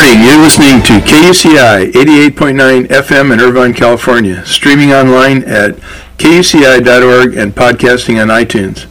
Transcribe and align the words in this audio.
Morning. 0.00 0.22
You're 0.22 0.38
listening 0.40 0.82
to 0.84 0.98
KUCI 1.00 1.92
88.9 1.92 2.86
FM 2.86 3.34
in 3.34 3.40
Irvine, 3.40 3.74
California, 3.74 4.46
streaming 4.46 4.94
online 4.94 5.44
at 5.44 5.76
kuci.org 6.16 7.36
and 7.36 7.54
podcasting 7.54 8.20
on 8.22 8.28
iTunes. 8.28 8.86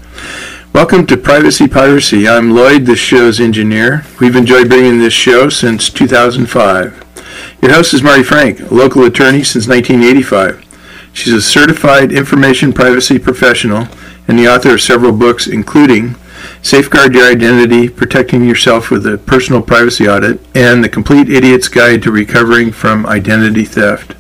Welcome 0.71 1.07
to 1.07 1.17
Privacy 1.17 1.67
Piracy. 1.67 2.27
I'm 2.27 2.51
Lloyd, 2.51 2.85
this 2.85 2.99
show's 2.99 3.39
engineer. 3.39 4.05
We've 4.19 4.35
enjoyed 4.35 4.69
bringing 4.69 4.99
this 4.99 5.13
show 5.13 5.49
since 5.49 5.89
2005. 5.89 7.57
Your 7.63 7.73
host 7.73 7.95
is 7.95 8.03
Mari 8.03 8.21
Frank, 8.21 8.59
a 8.59 8.71
local 8.71 9.03
attorney 9.03 9.43
since 9.43 9.67
1985. 9.67 10.63
She's 11.11 11.33
a 11.33 11.41
certified 11.41 12.11
information 12.11 12.71
privacy 12.71 13.17
professional 13.17 13.87
and 14.27 14.37
the 14.37 14.47
author 14.47 14.75
of 14.75 14.81
several 14.81 15.13
books, 15.13 15.47
including 15.47 16.17
Safeguard 16.61 17.13
Your 17.13 17.31
Identity, 17.31 17.87
Protecting 17.87 18.43
Yourself 18.43 18.91
with 18.91 19.07
a 19.07 19.17
Personal 19.17 19.61
Privacy 19.61 20.07
Audit, 20.07 20.41
and 20.53 20.83
The 20.83 20.89
Complete 20.89 21.29
Idiot's 21.29 21.69
Guide 21.69 22.03
to 22.03 22.11
Recovering 22.11 22.71
from 22.71 23.05
Identity 23.05 23.63
Theft. 23.63 24.15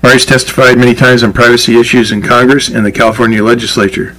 Mari's 0.00 0.24
testified 0.24 0.78
many 0.78 0.94
times 0.94 1.22
on 1.22 1.32
privacy 1.32 1.78
issues 1.78 2.12
in 2.12 2.22
Congress 2.22 2.68
and 2.68 2.86
the 2.86 2.92
California 2.92 3.42
legislature. 3.42 4.14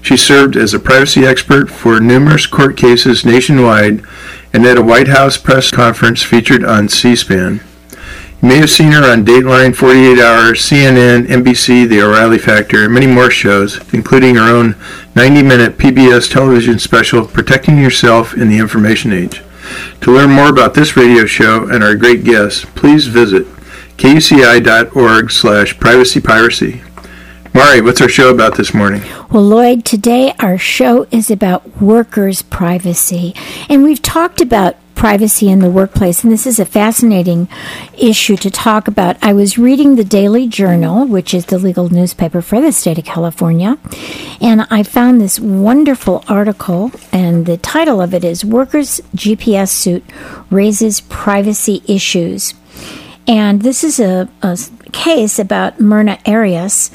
She 0.00 0.16
served 0.16 0.56
as 0.56 0.72
a 0.72 0.78
privacy 0.78 1.26
expert 1.26 1.70
for 1.70 2.00
numerous 2.00 2.46
court 2.46 2.76
cases 2.76 3.24
nationwide 3.24 4.02
and 4.52 4.64
at 4.64 4.78
a 4.78 4.82
White 4.82 5.08
House 5.08 5.36
press 5.36 5.70
conference 5.70 6.22
featured 6.22 6.64
on 6.64 6.88
C-SPAN. 6.88 7.60
You 8.40 8.48
may 8.48 8.58
have 8.58 8.70
seen 8.70 8.92
her 8.92 9.02
on 9.02 9.24
Dateline, 9.24 9.74
48 9.74 10.20
Hours, 10.20 10.60
CNN, 10.60 11.26
NBC, 11.26 11.88
The 11.88 12.00
O'Reilly 12.02 12.38
Factor, 12.38 12.84
and 12.84 12.94
many 12.94 13.08
more 13.08 13.32
shows, 13.32 13.80
including 13.92 14.36
her 14.36 14.48
own 14.48 14.74
90-minute 15.14 15.76
PBS 15.76 16.30
television 16.30 16.78
special, 16.78 17.26
Protecting 17.26 17.78
Yourself 17.78 18.34
in 18.34 18.48
the 18.48 18.58
Information 18.58 19.12
Age. 19.12 19.42
To 20.02 20.12
learn 20.12 20.30
more 20.30 20.50
about 20.50 20.74
this 20.74 20.96
radio 20.96 21.26
show 21.26 21.68
and 21.68 21.82
our 21.82 21.96
great 21.96 22.22
guests, 22.22 22.64
please 22.64 23.08
visit 23.08 23.44
kuci.org 23.96 25.30
slash 25.32 25.76
privacypiracy. 25.76 26.84
Mari, 27.54 27.80
what's 27.80 28.00
our 28.00 28.08
show 28.08 28.30
about 28.30 28.56
this 28.56 28.72
morning? 28.72 29.02
Well, 29.32 29.42
Lloyd, 29.42 29.84
today 29.84 30.32
our 30.38 30.58
show 30.58 31.08
is 31.10 31.28
about 31.28 31.82
workers' 31.82 32.42
privacy. 32.42 33.34
And 33.68 33.82
we've 33.82 34.00
talked 34.00 34.40
about 34.40 34.76
privacy 34.98 35.48
in 35.48 35.60
the 35.60 35.70
workplace, 35.70 36.24
and 36.24 36.32
this 36.32 36.44
is 36.44 36.58
a 36.58 36.64
fascinating 36.64 37.48
issue 37.96 38.36
to 38.36 38.50
talk 38.50 38.88
about. 38.88 39.16
I 39.22 39.32
was 39.32 39.56
reading 39.56 39.94
the 39.94 40.02
Daily 40.02 40.48
Journal, 40.48 41.06
which 41.06 41.32
is 41.32 41.46
the 41.46 41.56
legal 41.56 41.88
newspaper 41.88 42.42
for 42.42 42.60
the 42.60 42.72
state 42.72 42.98
of 42.98 43.04
California, 43.04 43.78
and 44.40 44.66
I 44.70 44.82
found 44.82 45.20
this 45.20 45.38
wonderful 45.38 46.24
article, 46.26 46.90
and 47.12 47.46
the 47.46 47.56
title 47.56 48.00
of 48.00 48.12
it 48.12 48.24
is 48.24 48.44
Workers' 48.44 49.00
GPS 49.14 49.68
Suit 49.68 50.04
Raises 50.50 51.00
Privacy 51.02 51.80
Issues. 51.86 52.54
And 53.28 53.62
this 53.62 53.84
is 53.84 54.00
a, 54.00 54.28
a 54.42 54.58
case 54.90 55.38
about 55.38 55.78
Myrna 55.78 56.18
Arias 56.26 56.90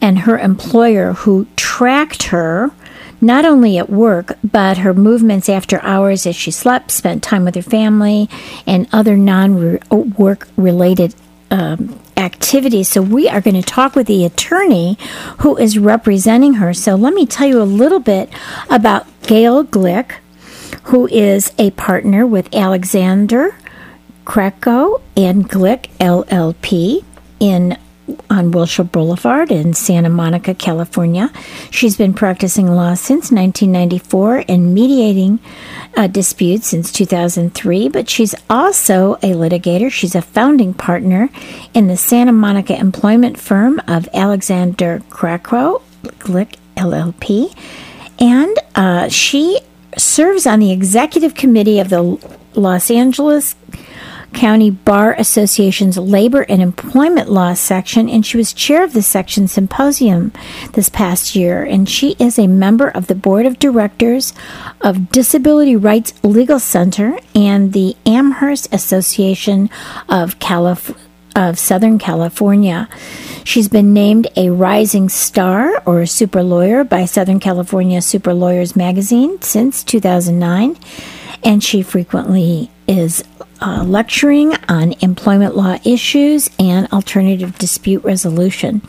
and 0.00 0.20
her 0.20 0.38
employer 0.40 1.12
who 1.12 1.46
tracked 1.54 2.24
her 2.24 2.72
not 3.20 3.44
only 3.44 3.78
at 3.78 3.90
work, 3.90 4.36
but 4.42 4.78
her 4.78 4.94
movements 4.94 5.48
after 5.48 5.80
hours 5.82 6.26
as 6.26 6.36
she 6.36 6.50
slept, 6.50 6.90
spent 6.90 7.22
time 7.22 7.44
with 7.44 7.54
her 7.54 7.62
family, 7.62 8.28
and 8.66 8.88
other 8.92 9.16
non 9.16 9.78
work 9.90 10.48
related 10.56 11.14
um, 11.50 12.00
activities. 12.16 12.88
So, 12.88 13.02
we 13.02 13.28
are 13.28 13.40
going 13.40 13.60
to 13.60 13.62
talk 13.62 13.94
with 13.94 14.06
the 14.06 14.24
attorney 14.24 14.98
who 15.38 15.56
is 15.56 15.78
representing 15.78 16.54
her. 16.54 16.74
So, 16.74 16.94
let 16.94 17.14
me 17.14 17.26
tell 17.26 17.48
you 17.48 17.60
a 17.60 17.64
little 17.64 18.00
bit 18.00 18.30
about 18.70 19.06
Gail 19.22 19.64
Glick, 19.64 20.12
who 20.84 21.06
is 21.08 21.52
a 21.58 21.70
partner 21.72 22.26
with 22.26 22.54
Alexander 22.54 23.56
Krakow 24.24 25.00
and 25.16 25.48
Glick 25.48 25.88
LLP 25.98 27.04
in 27.40 27.76
on 28.28 28.50
Wilshire 28.50 28.84
Boulevard 28.84 29.50
in 29.50 29.74
Santa 29.74 30.08
Monica, 30.08 30.54
California. 30.54 31.30
She's 31.70 31.96
been 31.96 32.14
practicing 32.14 32.66
law 32.66 32.94
since 32.94 33.30
1994 33.30 34.44
and 34.48 34.74
mediating 34.74 35.38
uh, 35.96 36.06
disputes 36.06 36.66
since 36.68 36.92
2003, 36.92 37.88
but 37.88 38.08
she's 38.08 38.34
also 38.50 39.14
a 39.16 39.32
litigator. 39.32 39.90
She's 39.90 40.14
a 40.14 40.22
founding 40.22 40.74
partner 40.74 41.28
in 41.72 41.86
the 41.86 41.96
Santa 41.96 42.32
Monica 42.32 42.78
employment 42.78 43.38
firm 43.38 43.80
of 43.86 44.08
Alexander 44.12 45.02
Krakow, 45.10 45.82
Glick 46.02 46.56
LLP, 46.76 47.56
and 48.18 48.56
uh, 48.74 49.08
she 49.08 49.60
serves 49.96 50.46
on 50.46 50.58
the 50.58 50.72
executive 50.72 51.34
committee 51.34 51.78
of 51.78 51.88
the 51.88 52.02
Los 52.54 52.90
Angeles 52.90 53.56
County 54.34 54.70
Bar 54.70 55.14
Association's 55.14 55.96
Labor 55.96 56.42
and 56.42 56.60
Employment 56.60 57.30
Law 57.30 57.54
section, 57.54 58.08
and 58.08 58.26
she 58.26 58.36
was 58.36 58.52
chair 58.52 58.82
of 58.82 58.92
the 58.92 59.02
section 59.02 59.48
symposium 59.48 60.32
this 60.72 60.88
past 60.88 61.34
year. 61.34 61.62
And 61.62 61.88
she 61.88 62.16
is 62.18 62.38
a 62.38 62.46
member 62.46 62.88
of 62.88 63.06
the 63.06 63.14
board 63.14 63.46
of 63.46 63.58
directors 63.58 64.34
of 64.80 65.10
Disability 65.10 65.76
Rights 65.76 66.12
Legal 66.22 66.58
Center 66.58 67.18
and 67.34 67.72
the 67.72 67.96
Amherst 68.04 68.72
Association 68.72 69.70
of 70.08 70.38
Calif- 70.38 70.94
of 71.34 71.58
Southern 71.58 71.98
California. 71.98 72.88
She's 73.44 73.68
been 73.68 73.92
named 73.92 74.28
a 74.36 74.50
rising 74.50 75.08
star 75.08 75.82
or 75.84 76.06
super 76.06 76.42
lawyer 76.42 76.84
by 76.84 77.04
Southern 77.04 77.40
California 77.40 78.00
Super 78.00 78.32
Lawyers 78.32 78.76
magazine 78.76 79.40
since 79.42 79.82
2009, 79.84 80.76
and 81.42 81.62
she 81.62 81.82
frequently 81.82 82.70
is 82.86 83.24
uh, 83.64 83.82
lecturing 83.82 84.54
on 84.68 84.94
employment 85.00 85.56
law 85.56 85.78
issues 85.84 86.50
and 86.58 86.86
alternative 86.92 87.56
dispute 87.58 88.04
resolution. 88.04 88.82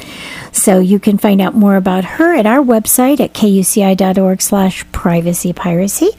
So 0.51 0.79
you 0.79 0.99
can 0.99 1.17
find 1.17 1.39
out 1.39 1.55
more 1.55 1.77
about 1.77 2.03
her 2.03 2.35
at 2.35 2.45
our 2.45 2.59
website 2.59 3.21
at 3.21 3.33
kuci.org 3.33 4.41
slash 4.41 4.85
privacy 4.91 5.53
piracy 5.53 6.11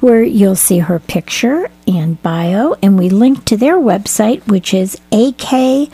where 0.00 0.22
you'll 0.22 0.54
see 0.54 0.80
her 0.80 0.98
picture 0.98 1.70
and 1.86 2.22
bio 2.22 2.74
and 2.82 2.98
we 2.98 3.08
link 3.08 3.46
to 3.46 3.56
their 3.56 3.76
website 3.76 4.46
which 4.46 4.74
is 4.74 5.00
akgllp.com. 5.10 5.88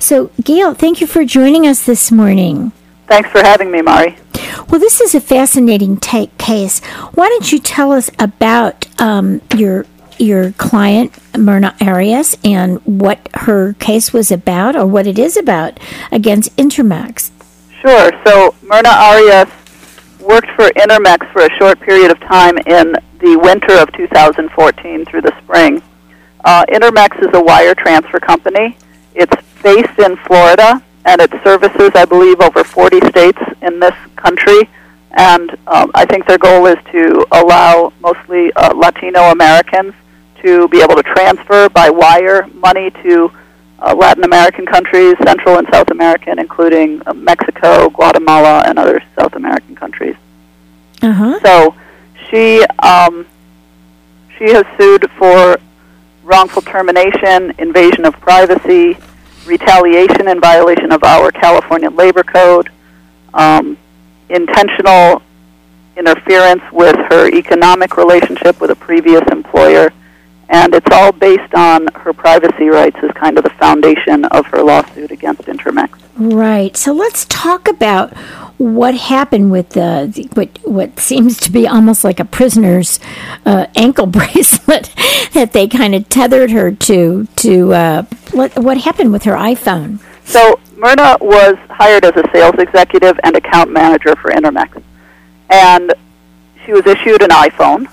So 0.00 0.30
Gail, 0.42 0.74
thank 0.74 1.00
you 1.00 1.06
for 1.06 1.24
joining 1.24 1.68
us 1.68 1.86
this 1.86 2.10
morning. 2.10 2.72
Thanks 3.12 3.28
for 3.28 3.40
having 3.40 3.70
me, 3.70 3.82
Mari. 3.82 4.16
Well, 4.70 4.80
this 4.80 4.98
is 4.98 5.14
a 5.14 5.20
fascinating 5.20 5.98
take 5.98 6.38
case. 6.38 6.82
Why 7.12 7.28
don't 7.28 7.52
you 7.52 7.58
tell 7.58 7.92
us 7.92 8.10
about 8.18 8.86
um, 8.98 9.42
your 9.54 9.84
your 10.16 10.52
client 10.52 11.12
Myrna 11.36 11.76
Arias 11.82 12.38
and 12.42 12.78
what 12.86 13.28
her 13.34 13.74
case 13.74 14.14
was 14.14 14.32
about, 14.32 14.76
or 14.76 14.86
what 14.86 15.06
it 15.06 15.18
is 15.18 15.36
about 15.36 15.78
against 16.10 16.56
Intermex? 16.56 17.30
Sure. 17.82 18.12
So 18.24 18.54
Myrna 18.62 18.88
Arias 18.88 19.50
worked 20.18 20.48
for 20.56 20.70
Intermex 20.70 21.30
for 21.34 21.42
a 21.44 21.50
short 21.58 21.78
period 21.80 22.10
of 22.10 22.18
time 22.20 22.56
in 22.56 22.94
the 23.18 23.38
winter 23.42 23.74
of 23.74 23.92
2014 23.92 25.04
through 25.04 25.20
the 25.20 25.38
spring. 25.42 25.82
Uh, 26.46 26.64
Intermex 26.70 27.20
is 27.20 27.28
a 27.34 27.42
wire 27.42 27.74
transfer 27.74 28.20
company. 28.20 28.78
It's 29.14 29.36
based 29.62 29.98
in 29.98 30.16
Florida 30.16 30.82
and 31.04 31.20
it 31.20 31.30
services, 31.44 31.90
I 31.94 32.04
believe, 32.04 32.40
over 32.40 32.64
40 32.64 33.00
states 33.08 33.40
in 33.62 33.80
this 33.80 33.94
country. 34.16 34.68
And 35.12 35.50
um, 35.66 35.90
I 35.94 36.06
think 36.06 36.26
their 36.26 36.38
goal 36.38 36.66
is 36.66 36.78
to 36.92 37.26
allow 37.32 37.92
mostly 38.00 38.52
uh, 38.54 38.72
Latino 38.74 39.30
Americans 39.30 39.94
to 40.42 40.68
be 40.68 40.80
able 40.80 40.96
to 40.96 41.02
transfer 41.02 41.68
by 41.68 41.90
wire 41.90 42.46
money 42.54 42.90
to 43.02 43.30
uh, 43.78 43.94
Latin 43.94 44.24
American 44.24 44.64
countries, 44.64 45.14
Central 45.24 45.58
and 45.58 45.66
South 45.72 45.90
American, 45.90 46.38
including 46.38 47.02
uh, 47.06 47.12
Mexico, 47.14 47.90
Guatemala, 47.90 48.62
and 48.66 48.78
other 48.78 49.02
South 49.18 49.34
American 49.34 49.74
countries. 49.74 50.16
Uh-huh. 51.02 51.38
So 51.44 51.74
she 52.30 52.64
um, 52.78 53.26
she 54.38 54.50
has 54.52 54.64
sued 54.78 55.10
for 55.18 55.58
wrongful 56.22 56.62
termination, 56.62 57.52
invasion 57.58 58.04
of 58.04 58.14
privacy, 58.14 58.96
retaliation 59.46 60.28
in 60.28 60.40
violation 60.40 60.92
of 60.92 61.02
our 61.04 61.30
California 61.30 61.90
Labor 61.90 62.22
Code, 62.22 62.70
um, 63.34 63.76
intentional 64.28 65.22
interference 65.96 66.62
with 66.72 66.96
her 66.96 67.28
economic 67.28 67.96
relationship 67.96 68.60
with 68.60 68.70
a 68.70 68.76
previous 68.76 69.22
employer, 69.30 69.92
And 70.48 70.74
it's 70.74 70.90
all 70.92 71.12
based 71.12 71.54
on 71.54 71.88
her 71.94 72.12
privacy 72.12 72.68
rights 72.68 72.96
as 73.02 73.10
kind 73.12 73.38
of 73.38 73.44
the 73.44 73.50
foundation 73.50 74.26
of 74.26 74.44
her 74.46 74.62
lawsuit 74.62 75.10
against 75.10 75.42
Intermex. 75.42 76.01
Right. 76.16 76.76
So 76.76 76.92
let's 76.92 77.24
talk 77.26 77.68
about 77.68 78.14
what 78.58 78.94
happened 78.94 79.50
with 79.50 79.70
the 79.70 80.28
what 80.34 80.48
what 80.62 80.98
seems 81.00 81.38
to 81.38 81.50
be 81.50 81.66
almost 81.66 82.04
like 82.04 82.20
a 82.20 82.24
prisoner's 82.24 83.00
uh, 83.44 83.66
ankle 83.74 84.06
bracelet 84.18 84.94
that 85.32 85.52
they 85.52 85.66
kind 85.66 85.94
of 85.94 86.08
tethered 86.08 86.50
her 86.50 86.70
to 86.70 87.26
to 87.36 87.72
uh, 87.72 88.02
what 88.32 88.56
what 88.58 88.78
happened 88.78 89.10
with 89.10 89.24
her 89.24 89.32
iPhone. 89.32 90.00
So 90.24 90.60
Myrna 90.76 91.16
was 91.20 91.56
hired 91.70 92.04
as 92.04 92.14
a 92.16 92.30
sales 92.32 92.54
executive 92.58 93.18
and 93.24 93.34
account 93.36 93.70
manager 93.70 94.14
for 94.16 94.30
Intermex, 94.30 94.82
and 95.50 95.92
she 96.64 96.72
was 96.72 96.86
issued 96.86 97.22
an 97.22 97.30
iPhone 97.30 97.88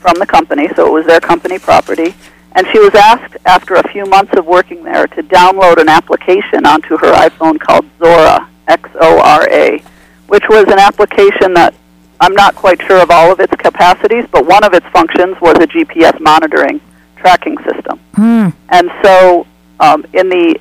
from 0.00 0.14
the 0.18 0.26
company, 0.26 0.68
so 0.74 0.86
it 0.86 0.92
was 0.92 1.06
their 1.06 1.20
company 1.20 1.58
property. 1.58 2.14
And 2.52 2.66
she 2.72 2.78
was 2.78 2.94
asked 2.94 3.36
after 3.46 3.74
a 3.74 3.88
few 3.90 4.06
months 4.06 4.36
of 4.36 4.46
working 4.46 4.82
there 4.82 5.06
to 5.06 5.22
download 5.22 5.78
an 5.78 5.88
application 5.88 6.66
onto 6.66 6.96
her 6.98 7.12
iPhone 7.12 7.60
called 7.60 7.86
Xora, 7.98 8.48
X 8.66 8.88
O 9.00 9.20
R 9.20 9.48
A, 9.50 9.82
which 10.26 10.44
was 10.48 10.64
an 10.64 10.78
application 10.78 11.54
that 11.54 11.74
I'm 12.20 12.34
not 12.34 12.54
quite 12.54 12.82
sure 12.82 13.00
of 13.02 13.10
all 13.10 13.32
of 13.32 13.40
its 13.40 13.54
capacities, 13.56 14.26
but 14.30 14.46
one 14.46 14.62
of 14.62 14.74
its 14.74 14.86
functions 14.88 15.40
was 15.40 15.56
a 15.56 15.66
GPS 15.66 16.20
monitoring 16.20 16.80
tracking 17.16 17.56
system. 17.58 17.98
Mm. 18.14 18.52
And 18.68 18.90
so, 19.02 19.46
um, 19.78 20.04
in 20.12 20.28
the 20.28 20.60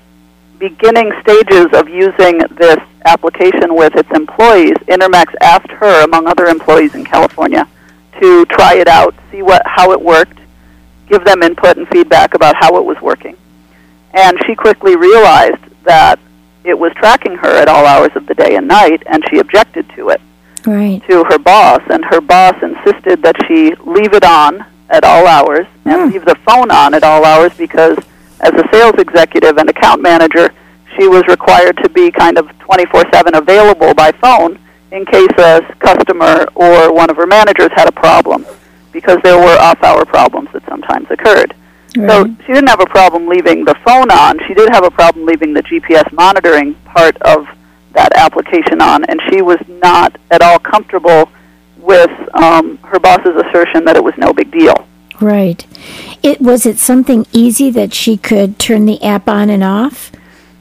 beginning 0.57 1.11
stages 1.21 1.67
of 1.73 1.89
using 1.89 2.39
this 2.55 2.79
application 3.05 3.75
with 3.75 3.95
its 3.95 4.09
employees, 4.11 4.75
Intermex 4.87 5.33
asked 5.41 5.71
her, 5.71 6.03
among 6.03 6.27
other 6.27 6.45
employees 6.45 6.95
in 6.95 7.03
California, 7.03 7.67
to 8.21 8.45
try 8.45 8.75
it 8.75 8.87
out, 8.87 9.15
see 9.31 9.41
what 9.41 9.61
how 9.65 9.91
it 9.91 10.01
worked, 10.01 10.38
give 11.09 11.25
them 11.25 11.43
input 11.43 11.77
and 11.77 11.87
feedback 11.89 12.33
about 12.33 12.55
how 12.55 12.77
it 12.77 12.85
was 12.85 12.99
working. 13.01 13.35
And 14.13 14.37
she 14.45 14.55
quickly 14.55 14.95
realized 14.95 15.61
that 15.83 16.19
it 16.63 16.77
was 16.77 16.91
tracking 16.93 17.35
her 17.35 17.49
at 17.49 17.67
all 17.67 17.85
hours 17.85 18.11
of 18.15 18.25
the 18.27 18.35
day 18.35 18.55
and 18.55 18.67
night, 18.67 19.03
and 19.07 19.23
she 19.29 19.39
objected 19.39 19.87
to 19.95 20.09
it 20.09 20.21
Right. 20.65 21.01
to 21.09 21.23
her 21.25 21.37
boss, 21.39 21.81
and 21.89 22.03
her 22.05 22.21
boss 22.21 22.55
insisted 22.61 23.21
that 23.23 23.35
she 23.47 23.73
leave 23.85 24.13
it 24.13 24.23
on 24.25 24.65
at 24.89 25.03
all 25.03 25.25
hours 25.27 25.65
and 25.85 26.01
Hmm. 26.01 26.09
leave 26.09 26.25
the 26.25 26.35
phone 26.47 26.69
on 26.71 26.93
at 26.93 27.03
all 27.03 27.23
hours 27.23 27.53
because, 27.57 27.97
as 28.41 28.51
a 28.53 28.67
sales 28.71 28.95
executive 28.97 29.57
and 29.57 29.69
account 29.69 30.01
manager, 30.01 30.51
she 30.97 31.07
was 31.07 31.23
required 31.27 31.77
to 31.83 31.89
be 31.89 32.11
kind 32.11 32.37
of 32.37 32.49
24 32.59 33.03
7 33.13 33.35
available 33.35 33.93
by 33.93 34.11
phone 34.13 34.57
in 34.91 35.05
case 35.05 35.29
a 35.37 35.61
customer 35.79 36.45
or 36.55 36.91
one 36.91 37.09
of 37.09 37.15
her 37.15 37.27
managers 37.27 37.69
had 37.75 37.87
a 37.87 37.91
problem 37.91 38.45
because 38.91 39.19
there 39.23 39.37
were 39.37 39.57
off 39.59 39.81
hour 39.83 40.05
problems 40.05 40.49
that 40.53 40.65
sometimes 40.65 41.09
occurred. 41.09 41.55
So 41.95 42.25
she 42.45 42.53
didn't 42.53 42.69
have 42.69 42.81
a 42.81 42.85
problem 42.85 43.27
leaving 43.27 43.65
the 43.65 43.75
phone 43.83 44.11
on. 44.11 44.39
She 44.47 44.53
did 44.53 44.69
have 44.69 44.85
a 44.85 44.91
problem 44.91 45.25
leaving 45.25 45.53
the 45.53 45.63
GPS 45.63 46.11
monitoring 46.13 46.75
part 46.85 47.17
of 47.23 47.47
that 47.93 48.13
application 48.15 48.81
on, 48.81 49.03
and 49.05 49.19
she 49.29 49.41
was 49.41 49.59
not 49.67 50.15
at 50.29 50.41
all 50.41 50.59
comfortable 50.59 51.29
with 51.77 52.11
um, 52.35 52.77
her 52.83 52.99
boss's 52.99 53.35
assertion 53.35 53.85
that 53.85 53.95
it 53.95 54.03
was 54.03 54.13
no 54.17 54.31
big 54.33 54.51
deal. 54.51 54.87
Right. 55.19 55.65
It 56.21 56.39
was 56.39 56.65
it 56.65 56.77
something 56.77 57.25
easy 57.33 57.69
that 57.71 57.93
she 57.93 58.17
could 58.17 58.59
turn 58.59 58.85
the 58.85 59.01
app 59.03 59.27
on 59.27 59.49
and 59.49 59.63
off? 59.63 60.11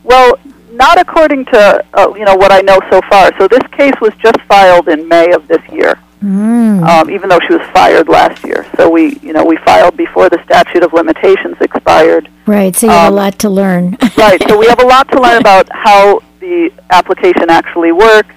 Well, 0.03 0.39
not 0.73 0.99
according 0.99 1.45
to 1.47 1.85
uh, 1.95 2.15
you 2.17 2.25
know 2.25 2.37
what 2.37 2.51
I 2.53 2.61
know 2.63 2.81
so 2.91 3.01
far. 3.09 3.33
So 3.39 3.47
this 3.47 3.67
case 3.73 3.95
was 4.01 4.13
just 4.23 4.41
filed 4.43 4.89
in 4.89 5.07
May 5.07 5.31
of 5.33 5.47
this 5.47 5.63
year. 5.71 5.99
Mm. 6.23 6.83
um, 6.85 7.11
even 7.11 7.29
though 7.29 7.39
she 7.47 7.55
was 7.55 7.67
fired 7.71 8.09
last 8.09 8.45
year. 8.45 8.67
So 8.77 8.91
we, 8.91 9.19
you 9.21 9.33
know, 9.33 9.45
we 9.45 9.57
filed 9.59 9.97
before 9.97 10.29
the 10.29 10.43
statute 10.45 10.83
of 10.83 10.93
limitations 10.93 11.57
expired. 11.61 12.29
Right. 12.47 12.75
So 12.75 12.87
you 12.87 12.93
have 12.93 13.05
a 13.05 13.09
um, 13.09 13.15
lot 13.15 13.39
to 13.41 13.49
learn. 13.49 13.97
right. 14.17 14.43
So 14.49 14.59
we 14.59 14.67
have 14.67 14.81
a 14.81 14.87
lot 14.87 15.09
to 15.13 15.21
learn 15.21 15.41
about 15.41 15.69
how 15.73 16.21
the 16.41 16.73
application 16.91 17.51
actually 17.51 17.93
worked. 17.93 18.33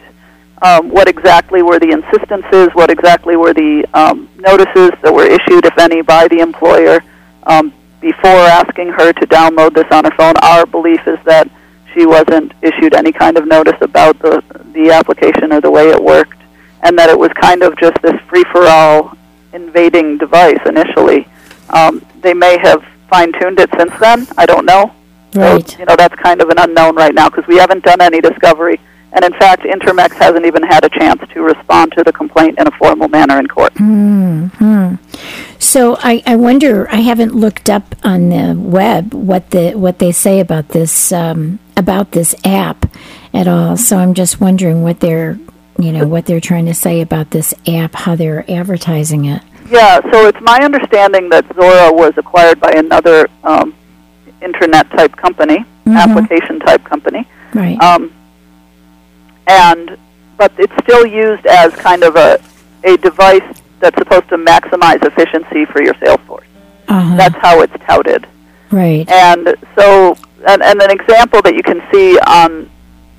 Um, 0.62 0.90
what 0.90 1.08
exactly 1.08 1.64
were 1.64 1.80
the 1.80 1.90
insistences? 1.90 2.70
What 2.74 2.92
exactly 2.92 3.36
were 3.36 3.54
the 3.54 3.84
um, 3.96 4.30
notices 4.38 4.92
that 5.02 5.12
were 5.12 5.26
issued, 5.26 5.66
if 5.66 5.78
any, 5.80 6.04
by 6.04 6.28
the 6.28 6.40
employer 6.40 7.04
um, 7.48 7.74
before 8.00 8.30
asking 8.30 8.90
her 8.90 9.12
to 9.12 9.26
download 9.26 9.74
this 9.74 9.88
on 9.92 10.06
her 10.06 10.12
phone? 10.12 10.36
Our 10.44 10.68
belief 10.68 11.02
is 11.08 11.18
that 11.26 11.50
she 11.96 12.06
wasn't 12.06 12.54
issued 12.62 12.94
any 12.94 13.12
kind 13.12 13.38
of 13.38 13.48
notice 13.48 13.78
about 13.82 14.20
the 14.20 14.44
the 14.74 14.92
application 14.92 15.52
or 15.52 15.62
the 15.62 15.72
way 15.72 15.90
it 15.90 16.02
worked, 16.02 16.41
and 16.84 16.98
that 16.98 17.10
it 17.10 17.18
was 17.18 17.32
kind 17.40 17.64
of 17.64 17.78
just 17.78 18.02
this 18.02 18.20
free 18.30 18.44
for 18.52 18.64
all 18.68 19.16
invading 19.54 20.18
device 20.18 20.60
initially. 20.66 21.28
Um, 21.70 22.06
they 22.22 22.34
may 22.34 22.58
have 22.60 22.84
fine 23.10 23.32
tuned 23.40 23.60
it 23.60 23.70
since 23.78 23.92
then. 24.00 24.28
I 24.38 24.46
don't 24.46 24.66
know. 24.66 24.94
right. 25.36 25.68
So, 25.68 25.80
you 25.80 25.86
know, 25.86 25.96
that's 25.96 26.16
kind 26.16 26.42
of 26.42 26.50
an 26.50 26.58
unknown 26.60 26.96
right 26.96 27.14
now 27.14 27.30
because 27.30 27.48
we 27.48 27.58
haven't 27.58 27.84
done 27.84 28.02
any 28.02 28.22
discovery. 28.22 28.80
And 29.14 29.26
in 29.26 29.34
fact, 29.34 29.64
Intermex 29.64 30.14
hasn't 30.14 30.46
even 30.46 30.64
had 30.64 30.86
a 30.86 30.90
chance 30.90 31.22
to 31.34 31.42
respond 31.42 31.92
to 31.98 32.04
the 32.04 32.14
complaint 32.14 32.58
in 32.60 32.68
a 32.68 32.72
formal 32.72 33.10
manner 33.10 33.40
in 33.40 33.48
court. 33.48 33.74
Hmm. 33.76 34.96
So 35.60 35.98
I, 36.00 36.24
I 36.26 36.36
wonder. 36.38 36.90
I 36.90 36.98
haven't 36.98 37.36
looked 37.36 37.70
up 37.70 37.96
on 38.04 38.30
the 38.30 38.56
web 38.58 39.14
what 39.14 39.52
the 39.52 39.74
what 39.74 40.00
they 40.00 40.12
say 40.12 40.40
about 40.40 40.70
this 40.70 41.12
um, 41.12 41.60
about 41.76 42.12
this 42.12 42.34
app 42.46 42.86
at 43.34 43.48
all. 43.48 43.78
So 43.78 43.98
I'm 43.98 44.14
just 44.14 44.40
wondering 44.40 44.82
what 44.84 45.02
they're 45.02 45.38
you 45.82 45.92
know 45.92 46.06
what 46.08 46.26
they're 46.26 46.40
trying 46.40 46.66
to 46.68 46.74
say 46.74 47.02
about 47.02 47.32
this 47.32 47.54
app, 47.68 47.94
how 47.96 48.16
they're 48.16 48.46
advertising 48.50 49.26
it. 49.26 49.42
Yeah, 49.70 50.02
so 50.12 50.28
it's 50.28 50.42
my 50.42 50.60
understanding 50.62 51.30
that 51.30 51.48
Xora 51.50 51.94
was 51.96 52.14
acquired 52.18 52.60
by 52.60 52.72
another 52.72 53.28
um, 53.44 53.74
internet 54.42 54.90
type 54.92 55.16
company, 55.16 55.64
Mhm. 55.86 55.98
application 55.98 56.60
type 56.60 56.84
company. 56.84 57.26
Right. 57.54 57.82
Um, 57.82 58.12
and 59.48 59.98
but 60.38 60.52
it's 60.58 60.74
still 60.84 61.06
used 61.06 61.46
as 61.46 61.74
kind 61.76 62.04
of 62.04 62.16
a 62.16 62.40
a 62.84 62.98
device 62.98 63.44
that's 63.80 63.98
supposed 63.98 64.28
to 64.30 64.38
maximize 64.38 65.04
efficiency 65.06 65.66
for 65.66 65.82
your 65.84 65.94
sales 66.04 66.20
force. 66.28 66.48
uh-huh. 66.88 67.16
That's 67.18 67.36
how 67.38 67.62
it's 67.62 67.74
touted. 67.88 68.28
right. 68.72 69.08
And 69.10 69.56
so, 69.78 70.16
and, 70.48 70.62
and 70.64 70.82
an 70.82 70.92
example 70.92 71.42
that 71.44 71.56
you 71.56 71.64
can 71.64 71.82
see 71.92 72.18
on 72.20 72.70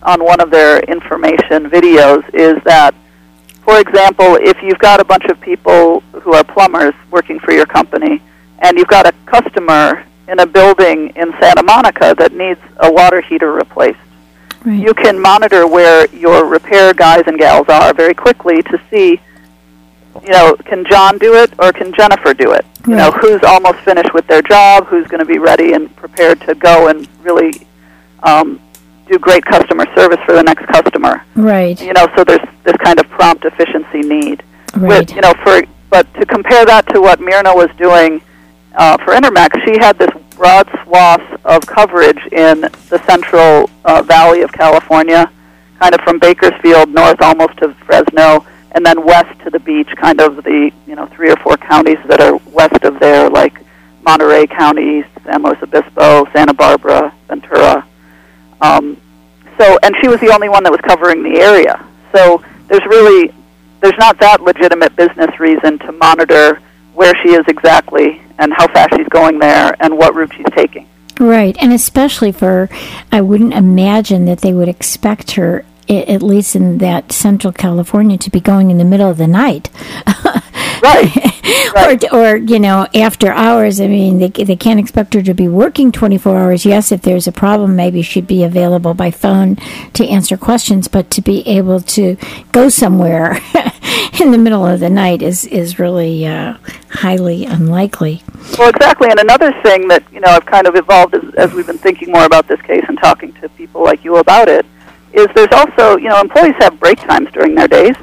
on 0.02 0.24
one 0.24 0.40
of 0.40 0.50
their 0.50 0.80
information 0.80 1.70
videos 1.70 2.22
is 2.34 2.62
that, 2.64 2.94
for 3.64 3.78
example, 3.78 4.36
if 4.40 4.60
you've 4.62 4.78
got 4.78 5.00
a 5.00 5.04
bunch 5.04 5.24
of 5.26 5.40
people 5.40 6.00
who 6.22 6.34
are 6.34 6.44
plumbers 6.44 6.94
working 7.10 7.38
for 7.38 7.52
your 7.52 7.66
company, 7.66 8.20
and 8.60 8.78
you've 8.78 8.88
got 8.88 9.06
a 9.06 9.12
customer 9.26 10.04
in 10.28 10.38
a 10.40 10.46
building 10.46 11.08
in 11.16 11.32
Santa 11.40 11.62
Monica 11.62 12.14
that 12.18 12.32
needs 12.32 12.60
a 12.78 12.90
water 12.92 13.20
heater 13.20 13.52
replaced, 13.52 13.98
Right. 14.64 14.80
you 14.80 14.94
can 14.94 15.18
monitor 15.20 15.66
where 15.66 16.06
your 16.14 16.46
repair 16.46 16.94
guys 16.94 17.24
and 17.26 17.36
gals 17.38 17.68
are 17.68 17.92
very 17.92 18.14
quickly 18.14 18.62
to 18.62 18.80
see, 18.90 19.20
you 20.22 20.28
know, 20.30 20.54
can 20.64 20.84
John 20.88 21.18
do 21.18 21.34
it 21.34 21.52
or 21.58 21.72
can 21.72 21.92
Jennifer 21.92 22.32
do 22.32 22.52
it? 22.52 22.64
You 22.86 22.94
know, 22.96 23.10
who's 23.10 23.42
almost 23.42 23.78
finished 23.80 24.14
with 24.14 24.26
their 24.28 24.42
job, 24.42 24.86
who's 24.86 25.06
going 25.08 25.18
to 25.20 25.24
be 25.26 25.38
ready 25.38 25.72
and 25.72 25.94
prepared 25.96 26.40
to 26.42 26.54
go 26.54 26.88
and 26.88 27.08
really 27.22 27.66
um, 28.22 28.60
do 29.08 29.18
great 29.18 29.44
customer 29.44 29.86
service 29.94 30.18
for 30.24 30.34
the 30.34 30.42
next 30.42 30.66
customer. 30.66 31.24
right. 31.36 31.80
You 31.80 31.92
know, 31.92 32.06
so 32.16 32.24
there's 32.24 32.46
this 32.64 32.76
kind 32.84 32.98
of 32.98 33.08
prompt 33.10 33.44
efficiency 33.44 34.00
need. 34.00 34.42
Right. 34.74 35.00
With, 35.00 35.14
you 35.14 35.20
know, 35.20 35.34
for 35.42 35.62
but 35.90 36.12
to 36.14 36.24
compare 36.24 36.64
that 36.64 36.86
to 36.94 37.00
what 37.02 37.20
Myrna 37.20 37.54
was 37.54 37.68
doing 37.76 38.22
uh, 38.74 38.96
for 39.04 39.12
Intermex, 39.12 39.62
she 39.66 39.78
had 39.78 39.98
this 39.98 40.08
broad 40.36 40.66
swath 40.82 41.22
of 41.44 41.60
coverage 41.66 42.18
in 42.32 42.62
the 42.88 43.02
central 43.06 43.68
uh, 43.84 44.00
valley 44.02 44.40
of 44.40 44.50
California, 44.52 45.30
kind 45.78 45.94
of 45.94 46.00
from 46.00 46.18
Bakersfield 46.18 46.88
north 46.88 47.20
almost 47.20 47.58
to 47.58 47.74
Fresno, 47.84 48.46
and 48.72 48.86
then 48.86 49.04
west 49.04 49.38
to 49.44 49.50
the 49.50 49.60
beach, 49.60 49.88
kind 50.00 50.20
of 50.20 50.36
the 50.44 50.72
you 50.86 50.94
know 50.94 51.06
three 51.06 51.30
or 51.30 51.36
four 51.36 51.58
counties 51.58 51.98
that 52.06 52.22
are 52.22 52.36
west 52.50 52.82
of 52.84 52.98
there, 52.98 53.28
like 53.28 53.60
Monterey 54.02 54.46
County, 54.46 55.04
San 55.24 55.42
Luis 55.42 55.58
Obispo, 55.62 56.26
Santa 56.32 56.54
Barbara, 56.54 57.14
Ventura. 57.28 57.86
Um, 58.62 58.96
so, 59.58 59.78
and 59.82 59.94
she 60.00 60.08
was 60.08 60.20
the 60.20 60.32
only 60.32 60.48
one 60.48 60.62
that 60.64 60.72
was 60.72 60.80
covering 60.80 61.22
the 61.22 61.40
area. 61.40 61.84
So 62.14 62.42
there's 62.68 62.84
really 62.86 63.32
there's 63.80 63.98
not 63.98 64.18
that 64.20 64.40
legitimate 64.40 64.94
business 64.96 65.38
reason 65.40 65.78
to 65.80 65.92
monitor 65.92 66.60
where 66.94 67.12
she 67.22 67.30
is 67.30 67.44
exactly 67.48 68.22
and 68.38 68.52
how 68.54 68.66
fast 68.68 68.94
she's 68.96 69.08
going 69.08 69.38
there 69.38 69.74
and 69.80 69.98
what 69.98 70.14
route 70.14 70.32
she's 70.34 70.46
taking. 70.54 70.88
Right, 71.18 71.56
and 71.60 71.72
especially 71.72 72.32
for, 72.32 72.70
I 73.10 73.20
wouldn't 73.20 73.52
imagine 73.52 74.24
that 74.26 74.40
they 74.40 74.52
would 74.52 74.68
expect 74.68 75.32
her, 75.32 75.64
at 75.88 76.22
least 76.22 76.56
in 76.56 76.78
that 76.78 77.12
Central 77.12 77.52
California, 77.52 78.16
to 78.18 78.30
be 78.30 78.40
going 78.40 78.70
in 78.70 78.78
the 78.78 78.84
middle 78.84 79.10
of 79.10 79.18
the 79.18 79.26
night. 79.26 79.68
Right. 80.82 81.14
right. 81.74 82.04
or, 82.12 82.32
or, 82.32 82.36
you 82.36 82.58
know, 82.58 82.88
after 82.94 83.30
hours. 83.30 83.80
I 83.80 83.86
mean, 83.86 84.18
they, 84.18 84.28
they 84.28 84.56
can't 84.56 84.80
expect 84.80 85.14
her 85.14 85.22
to 85.22 85.32
be 85.32 85.46
working 85.46 85.92
24 85.92 86.36
hours. 86.36 86.64
Yes, 86.66 86.90
if 86.90 87.02
there's 87.02 87.28
a 87.28 87.32
problem, 87.32 87.76
maybe 87.76 88.02
she'd 88.02 88.26
be 88.26 88.42
available 88.42 88.92
by 88.92 89.10
phone 89.10 89.56
to 89.94 90.06
answer 90.06 90.36
questions, 90.36 90.88
but 90.88 91.08
to 91.10 91.22
be 91.22 91.46
able 91.46 91.80
to 91.80 92.16
go 92.50 92.68
somewhere 92.68 93.38
in 94.20 94.32
the 94.32 94.38
middle 94.38 94.66
of 94.66 94.80
the 94.80 94.90
night 94.90 95.22
is, 95.22 95.44
is 95.46 95.78
really 95.78 96.26
uh, 96.26 96.56
highly 96.90 97.44
unlikely. 97.44 98.22
Well, 98.58 98.68
exactly. 98.68 99.08
And 99.08 99.20
another 99.20 99.52
thing 99.62 99.86
that, 99.88 100.02
you 100.12 100.20
know, 100.20 100.28
I've 100.28 100.46
kind 100.46 100.66
of 100.66 100.74
evolved 100.74 101.14
as, 101.14 101.34
as 101.36 101.52
we've 101.52 101.66
been 101.66 101.78
thinking 101.78 102.10
more 102.10 102.24
about 102.24 102.48
this 102.48 102.60
case 102.62 102.84
and 102.88 102.98
talking 102.98 103.32
to 103.34 103.48
people 103.50 103.84
like 103.84 104.04
you 104.04 104.16
about 104.16 104.48
it 104.48 104.66
is 105.12 105.28
there's 105.34 105.52
also, 105.52 105.96
you 105.96 106.08
know, 106.08 106.20
employees 106.20 106.54
have 106.58 106.78
break 106.80 106.98
times 106.98 107.28
during 107.32 107.54
their 107.54 107.68
days, 107.68 107.94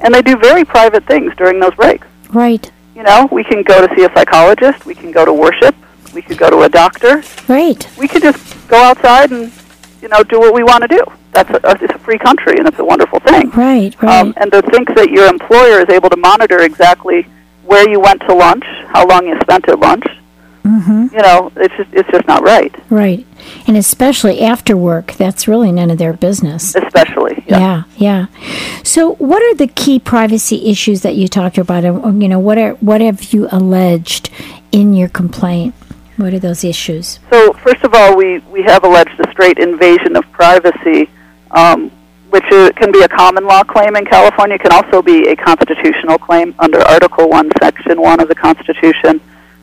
and 0.00 0.12
they 0.12 0.22
do 0.22 0.36
very 0.36 0.64
private 0.64 1.06
things 1.06 1.32
during 1.36 1.60
those 1.60 1.74
breaks. 1.74 2.06
Right. 2.30 2.70
You 2.94 3.02
know, 3.02 3.28
we 3.30 3.44
can 3.44 3.62
go 3.62 3.86
to 3.86 3.94
see 3.94 4.04
a 4.04 4.12
psychologist, 4.14 4.84
we 4.84 4.94
can 4.94 5.12
go 5.12 5.24
to 5.24 5.32
worship, 5.32 5.74
we 6.14 6.22
could 6.22 6.38
go 6.38 6.50
to 6.50 6.62
a 6.62 6.68
doctor. 6.68 7.22
Right. 7.46 7.88
We 7.96 8.08
could 8.08 8.22
just 8.22 8.68
go 8.68 8.76
outside 8.76 9.30
and, 9.30 9.52
you 10.02 10.08
know, 10.08 10.22
do 10.24 10.40
what 10.40 10.52
we 10.52 10.64
want 10.64 10.82
to 10.82 10.88
do. 10.88 11.04
That's 11.32 11.50
a, 11.50 11.60
it's 11.82 11.94
a 11.94 11.98
free 11.98 12.18
country, 12.18 12.58
and 12.58 12.66
it's 12.66 12.78
a 12.78 12.84
wonderful 12.84 13.20
thing. 13.20 13.50
Right, 13.50 13.94
right. 14.02 14.20
Um, 14.20 14.34
and 14.38 14.50
to 14.52 14.62
think 14.62 14.94
that 14.96 15.10
your 15.10 15.26
employer 15.26 15.80
is 15.80 15.88
able 15.90 16.10
to 16.10 16.16
monitor 16.16 16.62
exactly 16.62 17.26
where 17.64 17.88
you 17.88 18.00
went 18.00 18.22
to 18.22 18.34
lunch, 18.34 18.64
how 18.88 19.06
long 19.06 19.26
you 19.28 19.38
spent 19.40 19.68
at 19.68 19.78
lunch, 19.78 20.04
Mm-hmm. 20.68 21.14
You 21.14 21.22
know, 21.22 21.50
it's 21.56 21.74
just 21.76 21.88
it's 21.94 22.10
just 22.10 22.28
not 22.28 22.42
right. 22.42 22.74
Right, 22.90 23.26
and 23.66 23.74
especially 23.74 24.42
after 24.42 24.76
work, 24.76 25.12
that's 25.12 25.48
really 25.48 25.72
none 25.72 25.90
of 25.90 25.96
their 25.96 26.12
business. 26.12 26.74
Especially, 26.74 27.42
yeah, 27.46 27.84
yeah. 27.96 28.26
yeah. 28.36 28.82
So, 28.82 29.14
what 29.14 29.42
are 29.42 29.54
the 29.54 29.68
key 29.68 29.98
privacy 29.98 30.68
issues 30.68 31.00
that 31.02 31.14
you 31.14 31.26
talked 31.26 31.56
about? 31.56 31.84
You 31.84 32.28
know, 32.28 32.38
what 32.38 32.58
are 32.58 32.72
what 32.74 33.00
have 33.00 33.32
you 33.32 33.48
alleged 33.50 34.28
in 34.70 34.92
your 34.92 35.08
complaint? 35.08 35.74
What 36.18 36.34
are 36.34 36.38
those 36.38 36.64
issues? 36.64 37.18
So, 37.30 37.54
first 37.54 37.82
of 37.82 37.94
all, 37.94 38.14
we 38.14 38.40
we 38.50 38.62
have 38.64 38.84
alleged 38.84 39.18
a 39.20 39.30
straight 39.30 39.58
invasion 39.58 40.16
of 40.16 40.30
privacy. 40.32 41.08
Um, 41.52 41.90
which 42.28 42.44
is, 42.52 42.68
can 42.76 42.92
be 42.92 43.00
a 43.00 43.08
common 43.08 43.46
law 43.46 43.64
claim 43.64 43.96
in 43.96 44.04
California, 44.04 44.56
it 44.56 44.60
can 44.60 44.70
also 44.70 45.00
be 45.00 45.28
a 45.28 45.34
constitutional 45.34 46.18
claim 46.18 46.54
under 46.58 46.78
Article 46.82 47.26
1, 47.26 47.52
Section 47.58 47.98
1 47.98 48.20
of 48.20 48.28
the 48.28 48.34
Constitution 48.34 49.18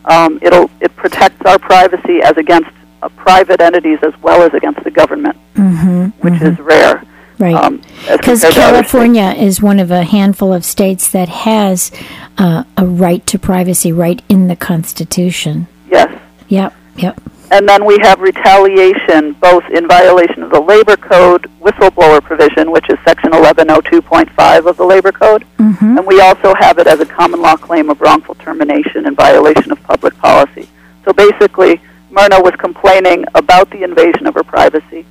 um, 0.05 0.39
it'll 0.41 0.69
it 0.81 0.95
protects 0.95 1.45
our 1.45 1.59
privacy 1.59 2.21
as 2.21 2.37
against 2.37 2.69
uh, 3.01 3.09
private 3.09 3.61
entities 3.61 3.99
as 4.03 4.13
well 4.21 4.41
as 4.41 4.53
against 4.53 4.83
the 4.83 4.91
government, 4.91 5.37
mm-hmm, 5.55 6.05
which 6.25 6.33
mm-hmm. 6.35 6.45
is 6.45 6.59
rare. 6.59 7.03
Right, 7.37 7.81
because 8.09 8.45
um, 8.45 8.51
California 8.53 9.33
is 9.37 9.61
one 9.61 9.79
of 9.79 9.91
a 9.91 10.03
handful 10.03 10.53
of 10.53 10.63
states 10.63 11.09
that 11.09 11.27
has 11.27 11.91
uh, 12.37 12.63
a 12.77 12.85
right 12.85 13.25
to 13.27 13.37
privacy 13.37 13.91
right 13.91 14.23
in 14.29 14.47
the 14.47 14.55
Constitution. 14.55 15.67
Yes. 15.91 16.17
Yep. 16.47 16.73
Yep. 16.95 17.21
And 17.51 17.67
then 17.69 17.85
we 17.85 17.97
have 18.01 18.19
retaliation, 18.19 19.33
both 19.33 19.63
in 19.69 19.87
violation 19.87 20.43
of 20.43 20.51
the 20.51 20.59
Labor 20.59 20.97
Code 20.97 21.49
whistleblower 21.61 22.21
provision, 22.21 22.71
which 22.71 22.89
is 22.89 22.97
Section 23.05 23.31
1102.5 23.31 24.65
of 24.65 24.77
the 24.77 24.85
Labor 24.85 25.11
Code, 25.11 25.45
mm-hmm. 25.57 25.97
and 25.97 26.07
we 26.07 26.21
also 26.21 26.53
have 26.55 26.77
it 26.79 26.87
as 26.87 26.99
a 26.99 27.05
common 27.05 27.41
law 27.41 27.55
claim 27.55 27.89
of 27.89 28.01
wrongful 28.01 28.35
termination 28.35 29.05
in 29.05 29.15
violation 29.15 29.71
of 29.71 29.81
public 29.83 30.17
policy. 30.17 30.67
So 31.05 31.13
basically, 31.13 31.81
Myrna 32.09 32.41
was 32.41 32.53
complaining 32.57 33.25
about 33.35 33.69
the 33.69 33.83
invasion 33.83 34.25
of 34.25 34.33
her 34.35 34.43
privacy, 34.43 35.05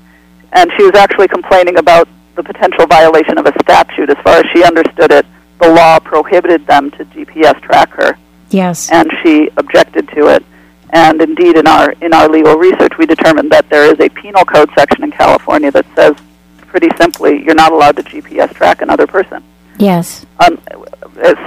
and 0.52 0.70
she 0.76 0.84
was 0.84 0.94
actually 0.94 1.28
complaining 1.28 1.76
about 1.78 2.08
the 2.34 2.42
potential 2.42 2.86
violation 2.86 3.38
of 3.38 3.46
a 3.46 3.52
statute. 3.62 4.10
As 4.10 4.18
far 4.18 4.38
as 4.38 4.46
she 4.52 4.64
understood 4.64 5.12
it, 5.12 5.26
the 5.60 5.72
law 5.72 5.98
prohibited 6.00 6.66
them 6.66 6.90
to 6.92 7.04
GPS 7.04 7.60
track 7.62 7.90
her. 7.90 8.18
Yes. 8.50 8.90
And 8.90 9.10
she 9.22 9.50
objected 9.56 10.08
to 10.10 10.28
it. 10.28 10.44
And 10.90 11.20
indeed, 11.20 11.56
in 11.56 11.66
our 11.66 11.92
in 12.02 12.12
our 12.12 12.28
legal 12.28 12.56
research, 12.56 12.92
we 12.98 13.06
determined 13.06 13.50
that 13.50 13.68
there 13.68 13.84
is 13.84 13.98
a 14.00 14.08
penal 14.10 14.44
code 14.44 14.70
section 14.76 15.02
in 15.04 15.10
California 15.10 15.70
that 15.72 15.86
says, 15.94 16.14
pretty 16.58 16.88
simply, 16.96 17.42
you're 17.42 17.54
not 17.54 17.72
allowed 17.72 17.96
to 17.96 18.02
GPS 18.02 18.52
track 18.54 18.82
another 18.82 19.06
person. 19.06 19.42
Yes. 19.78 20.24
Um, 20.38 20.60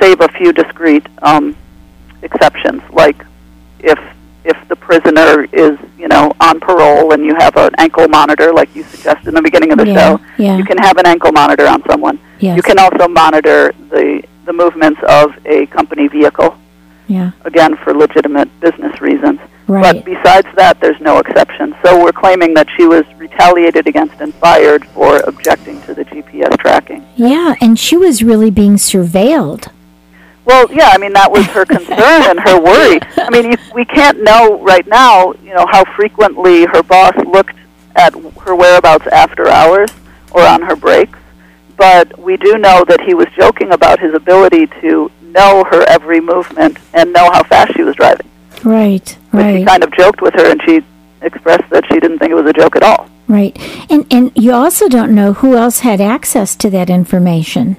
save 0.02 0.22
a 0.22 0.28
few 0.30 0.52
discrete 0.52 1.06
um, 1.22 1.56
exceptions, 2.22 2.82
like 2.92 3.24
if 3.80 4.00
if 4.44 4.58
the 4.70 4.76
prisoner 4.76 5.46
is 5.54 5.78
you 5.98 6.08
know 6.08 6.32
on 6.40 6.60
parole 6.60 7.14
and 7.14 7.24
you 7.24 7.36
have 7.36 7.56
an 7.56 7.72
ankle 7.78 8.08
monitor, 8.08 8.52
like 8.52 8.74
you 8.76 8.84
suggested 8.84 9.30
in 9.30 9.34
the 9.36 9.42
beginning 9.42 9.72
of 9.72 9.78
the 9.78 9.88
yeah, 9.88 10.18
show, 10.18 10.24
yeah. 10.38 10.58
you 10.58 10.66
can 10.66 10.78
have 10.78 10.98
an 10.98 11.06
ankle 11.06 11.32
monitor 11.32 11.68
on 11.68 11.82
someone. 11.90 12.20
Yes. 12.40 12.58
You 12.58 12.64
can 12.64 12.80
also 12.80 13.08
monitor 13.08 13.74
the 13.90 14.24
the 14.46 14.54
movements 14.54 15.00
of 15.08 15.34
a 15.46 15.66
company 15.68 16.08
vehicle 16.08 16.58
yeah. 17.08 17.32
Again, 17.46 17.78
for 17.78 17.94
legitimate 17.94 18.48
business. 18.60 18.77
Right. 19.78 20.04
But 20.04 20.06
besides 20.06 20.48
that, 20.56 20.80
there's 20.80 21.00
no 21.00 21.20
exception. 21.20 21.76
So 21.84 22.02
we're 22.02 22.12
claiming 22.12 22.54
that 22.56 22.68
she 22.76 22.86
was 22.86 23.06
retaliated 23.16 23.88
against 23.88 24.20
and 24.22 24.34
fired 24.36 24.86
for 24.88 25.20
objecting 25.20 25.82
to 25.84 25.94
the 25.94 26.04
GPS 26.06 26.58
tracking. 26.58 27.06
Yeah, 27.16 27.56
and 27.62 27.78
she 27.78 27.96
was 27.96 28.24
really 28.24 28.50
being 28.50 28.76
surveilled. 28.76 29.72
Well, 30.46 30.72
yeah, 30.72 30.90
I 30.94 30.98
mean 30.98 31.14
that 31.14 31.32
was 31.32 31.46
her 31.48 31.66
concern 31.78 31.98
and 32.00 32.40
her 32.40 32.60
worry. 32.60 33.00
I 33.18 33.30
mean, 33.30 33.52
you, 33.52 33.58
we 33.74 33.86
can't 33.86 34.24
know 34.24 34.60
right 34.62 34.88
now, 34.88 35.34
you 35.44 35.54
know, 35.54 35.66
how 35.70 35.84
frequently 35.96 36.66
her 36.66 36.82
boss 36.84 37.16
looked 37.26 37.56
at 37.96 38.14
her 38.14 38.56
whereabouts 38.56 39.08
after 39.08 39.48
hours 39.48 39.90
or 40.32 40.42
on 40.42 40.62
her 40.62 40.76
breaks, 40.76 41.20
but 41.76 42.18
we 42.18 42.38
do 42.38 42.58
know 42.58 42.84
that 42.88 43.02
he 43.02 43.14
was 43.14 43.28
joking 43.38 43.72
about 43.72 44.00
his 44.00 44.14
ability 44.14 44.68
to 44.82 45.12
know 45.22 45.64
her 45.70 45.84
every 45.84 46.22
movement 46.22 46.78
and 46.94 47.14
know 47.14 47.30
how 47.32 47.44
fast 47.44 47.74
she 47.76 47.84
was 47.84 47.96
driving. 47.96 48.30
Right, 48.64 49.18
but 49.32 49.40
right. 49.40 49.58
he 49.58 49.66
kind 49.66 49.84
of 49.84 49.92
joked 49.92 50.22
with 50.22 50.34
her, 50.34 50.52
and 50.52 50.62
she 50.64 50.82
expressed 51.22 51.70
that 51.70 51.86
she 51.88 52.00
didn't 52.00 52.20
think 52.20 52.32
it 52.32 52.36
was 52.36 52.46
a 52.46 52.54
joke 52.54 52.76
at 52.76 52.84
all. 52.84 53.10
Right, 53.28 53.58
and 53.90 54.06
and 54.12 54.32
you 54.36 54.54
also 54.54 54.88
don't 54.88 55.14
know 55.14 55.34
who 55.34 55.56
else 55.56 55.80
had 55.80 56.00
access 56.02 56.56
to 56.58 56.70
that 56.72 56.90
information. 56.90 57.78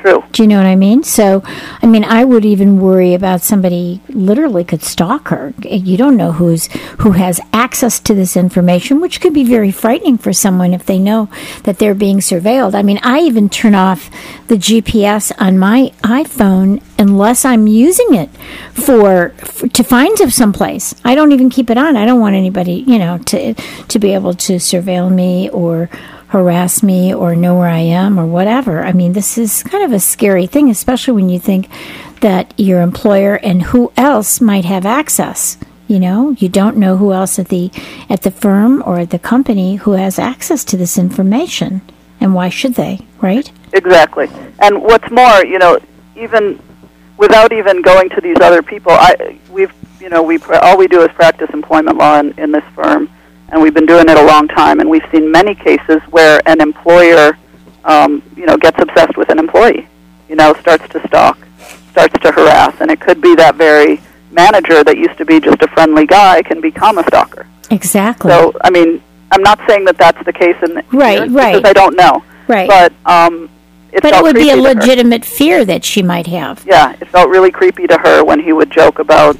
True. 0.00 0.24
Do 0.32 0.42
you 0.42 0.48
know 0.48 0.56
what 0.56 0.66
I 0.66 0.76
mean? 0.76 1.02
So, 1.02 1.42
I 1.82 1.86
mean, 1.86 2.04
I 2.04 2.24
would 2.24 2.46
even 2.46 2.80
worry 2.80 3.12
about 3.12 3.42
somebody 3.42 4.00
literally 4.08 4.64
could 4.64 4.82
stalk 4.82 5.28
her. 5.28 5.52
You 5.60 5.98
don't 5.98 6.16
know 6.16 6.32
who's 6.32 6.66
who 7.00 7.12
has 7.12 7.38
access 7.52 8.00
to 8.00 8.14
this 8.14 8.34
information, 8.34 9.00
which 9.00 9.20
could 9.20 9.34
be 9.34 9.44
very 9.44 9.70
frightening 9.70 10.16
for 10.16 10.32
someone 10.32 10.72
if 10.72 10.86
they 10.86 10.98
know 10.98 11.28
that 11.64 11.78
they're 11.78 11.94
being 11.94 12.18
surveilled. 12.18 12.74
I 12.74 12.82
mean, 12.82 12.98
I 13.02 13.20
even 13.20 13.50
turn 13.50 13.74
off 13.74 14.10
the 14.48 14.56
GPS 14.56 15.32
on 15.38 15.58
my 15.58 15.92
iPhone 16.02 16.82
unless 16.98 17.44
I'm 17.44 17.66
using 17.66 18.14
it 18.14 18.30
for, 18.72 19.30
for 19.44 19.68
to 19.68 19.82
find 19.82 20.18
some 20.32 20.52
place. 20.52 20.94
I 21.04 21.14
don't 21.14 21.32
even 21.32 21.50
keep 21.50 21.68
it 21.68 21.76
on. 21.76 21.96
I 21.96 22.06
don't 22.06 22.20
want 22.20 22.36
anybody, 22.36 22.84
you 22.86 22.98
know, 22.98 23.18
to 23.18 23.54
to 23.54 23.98
be 23.98 24.14
able 24.14 24.32
to 24.34 24.54
surveil 24.54 25.12
me 25.12 25.50
or 25.50 25.90
harass 26.30 26.80
me 26.80 27.12
or 27.12 27.34
know 27.34 27.58
where 27.58 27.68
I 27.68 27.80
am 27.80 28.18
or 28.18 28.24
whatever. 28.24 28.82
I 28.82 28.92
mean, 28.92 29.12
this 29.12 29.36
is 29.36 29.64
kind 29.64 29.82
of 29.82 29.92
a 29.92 29.98
scary 29.98 30.46
thing, 30.46 30.70
especially 30.70 31.14
when 31.14 31.28
you 31.28 31.40
think 31.40 31.68
that 32.20 32.54
your 32.56 32.82
employer 32.82 33.34
and 33.34 33.62
who 33.62 33.92
else 33.96 34.40
might 34.40 34.64
have 34.64 34.86
access. 34.86 35.58
You 35.88 35.98
know, 35.98 36.30
you 36.38 36.48
don't 36.48 36.76
know 36.76 36.96
who 36.96 37.12
else 37.12 37.40
at 37.40 37.48
the 37.48 37.72
at 38.08 38.22
the 38.22 38.30
firm 38.30 38.80
or 38.86 39.00
at 39.00 39.10
the 39.10 39.18
company 39.18 39.74
who 39.76 39.92
has 39.92 40.20
access 40.20 40.62
to 40.66 40.76
this 40.76 40.96
information, 40.96 41.82
and 42.20 42.32
why 42.32 42.48
should 42.48 42.74
they? 42.74 43.00
Right? 43.20 43.50
Exactly. 43.72 44.28
And 44.60 44.82
what's 44.82 45.10
more, 45.10 45.44
you 45.44 45.58
know, 45.58 45.80
even 46.14 46.62
without 47.16 47.52
even 47.52 47.82
going 47.82 48.08
to 48.10 48.20
these 48.20 48.38
other 48.40 48.62
people, 48.62 48.92
I 48.92 49.40
we've 49.50 49.74
you 49.98 50.08
know 50.08 50.22
we 50.22 50.38
all 50.62 50.78
we 50.78 50.86
do 50.86 51.02
is 51.02 51.08
practice 51.08 51.50
employment 51.52 51.98
law 51.98 52.20
in, 52.20 52.38
in 52.38 52.52
this 52.52 52.64
firm 52.72 53.10
and 53.52 53.60
we've 53.60 53.74
been 53.74 53.86
doing 53.86 54.08
it 54.08 54.16
a 54.16 54.24
long 54.24 54.48
time, 54.48 54.80
and 54.80 54.88
we've 54.88 55.04
seen 55.10 55.30
many 55.30 55.54
cases 55.54 56.00
where 56.10 56.40
an 56.46 56.60
employer, 56.60 57.36
um, 57.84 58.22
you 58.36 58.46
know, 58.46 58.56
gets 58.56 58.80
obsessed 58.80 59.16
with 59.16 59.30
an 59.30 59.38
employee, 59.38 59.88
you 60.28 60.36
know, 60.36 60.54
starts 60.54 60.88
to 60.90 61.06
stalk, 61.06 61.38
starts 61.90 62.14
to 62.20 62.32
harass, 62.32 62.80
and 62.80 62.90
it 62.90 63.00
could 63.00 63.20
be 63.20 63.34
that 63.34 63.56
very 63.56 64.00
manager 64.30 64.84
that 64.84 64.96
used 64.96 65.18
to 65.18 65.24
be 65.24 65.40
just 65.40 65.60
a 65.62 65.68
friendly 65.68 66.06
guy 66.06 66.42
can 66.42 66.60
become 66.60 66.98
a 66.98 67.04
stalker. 67.04 67.46
Exactly. 67.70 68.30
So, 68.30 68.52
I 68.62 68.70
mean, 68.70 69.02
I'm 69.32 69.42
not 69.42 69.60
saying 69.68 69.84
that 69.84 69.96
that's 69.96 70.22
the 70.24 70.32
case 70.32 70.56
in 70.62 70.74
the 70.74 70.84
right, 70.92 71.28
right. 71.30 71.54
because 71.54 71.64
I 71.64 71.72
don't 71.72 71.96
know. 71.96 72.24
Right. 72.48 72.68
But 72.68 72.92
um, 73.06 73.48
it 73.92 74.02
but 74.02 74.14
it 74.14 74.22
would 74.22 74.36
be 74.36 74.50
a 74.50 74.56
her. 74.56 74.62
legitimate 74.62 75.24
fear 75.24 75.64
that 75.64 75.84
she 75.84 76.02
might 76.02 76.26
have. 76.26 76.64
Yeah, 76.66 76.92
it 77.00 77.08
felt 77.08 77.28
really 77.28 77.50
creepy 77.50 77.86
to 77.86 77.98
her 77.98 78.24
when 78.24 78.40
he 78.40 78.52
would 78.52 78.70
joke 78.70 78.98
about 78.98 79.36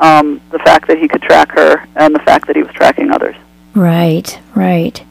um, 0.00 0.40
the 0.50 0.58
fact 0.58 0.88
that 0.88 0.98
he 0.98 1.06
could 1.06 1.22
track 1.22 1.52
her 1.52 1.86
and 1.96 2.14
the 2.14 2.20
fact 2.20 2.46
that 2.48 2.56
he 2.56 2.62
was 2.62 2.72
tracking 2.72 3.10
others. 3.10 3.36
Right, 3.74 4.38
right. 4.54 5.02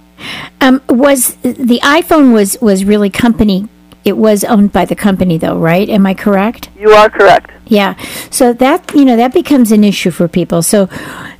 Um, 0.59 0.81
was 0.89 1.35
the 1.35 1.79
iPhone 1.81 2.33
was 2.33 2.57
was 2.61 2.83
really 2.83 3.09
company? 3.09 3.69
It 4.03 4.17
was 4.17 4.43
owned 4.43 4.71
by 4.73 4.85
the 4.85 4.95
company, 4.95 5.37
though, 5.37 5.57
right? 5.57 5.87
Am 5.89 6.05
I 6.05 6.13
correct? 6.13 6.69
You 6.77 6.91
are 6.91 7.09
correct. 7.09 7.51
Yeah. 7.67 7.95
So 8.29 8.51
that 8.53 8.93
you 8.93 9.05
know 9.05 9.15
that 9.15 9.33
becomes 9.33 9.71
an 9.71 9.83
issue 9.83 10.11
for 10.11 10.27
people. 10.27 10.61
So, 10.61 10.89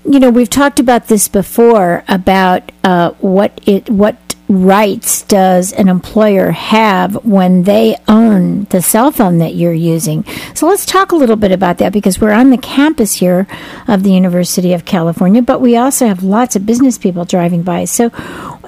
you 0.06 0.20
know, 0.20 0.30
we've 0.30 0.50
talked 0.50 0.80
about 0.80 1.08
this 1.08 1.28
before 1.28 2.04
about 2.08 2.72
uh, 2.84 3.12
what 3.20 3.60
it 3.66 3.90
what 3.90 4.29
rights 4.50 5.22
does 5.22 5.72
an 5.72 5.88
employer 5.88 6.50
have 6.52 7.24
when 7.24 7.64
they 7.64 7.96
own 8.08 8.64
the 8.66 8.82
cell 8.82 9.12
phone 9.12 9.38
that 9.38 9.56
you're 9.56 9.72
using? 9.72 10.26
So 10.56 10.68
let's 10.68 10.86
talk 10.86 11.12
a 11.12 11.16
little 11.16 11.36
bit 11.36 11.52
about 11.52 11.78
that 11.78 11.94
because 11.94 12.20
we're 12.20 12.32
on 12.32 12.50
the 12.50 12.58
campus 12.58 13.14
here 13.14 13.48
of 13.88 14.04
the 14.04 14.12
University 14.12 14.74
of 14.74 14.86
California, 14.86 15.42
but 15.42 15.62
we 15.62 15.78
also 15.78 16.08
have 16.08 16.24
lots 16.24 16.56
of 16.56 16.66
business 16.66 16.98
people 16.98 17.26
driving 17.26 17.62
by. 17.62 17.86
So, 17.86 18.12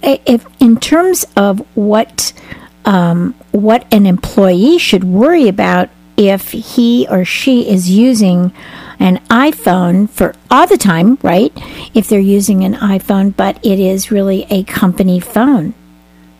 if 0.03 0.45
in 0.59 0.79
terms 0.79 1.25
of 1.35 1.59
what 1.75 2.31
um, 2.85 3.35
what 3.51 3.85
an 3.91 4.05
employee 4.05 4.77
should 4.77 5.03
worry 5.03 5.47
about 5.47 5.89
if 6.17 6.51
he 6.51 7.07
or 7.09 7.25
she 7.25 7.67
is 7.67 7.89
using 7.89 8.53
an 9.01 9.17
iPhone 9.29 10.09
for 10.09 10.35
all 10.49 10.67
the 10.67 10.77
time, 10.77 11.17
right? 11.21 11.51
If 11.93 12.07
they're 12.07 12.19
using 12.19 12.63
an 12.63 12.75
iPhone, 12.75 13.35
but 13.35 13.57
it 13.65 13.79
is 13.79 14.11
really 14.11 14.45
a 14.49 14.63
company 14.63 15.19
phone. 15.19 15.73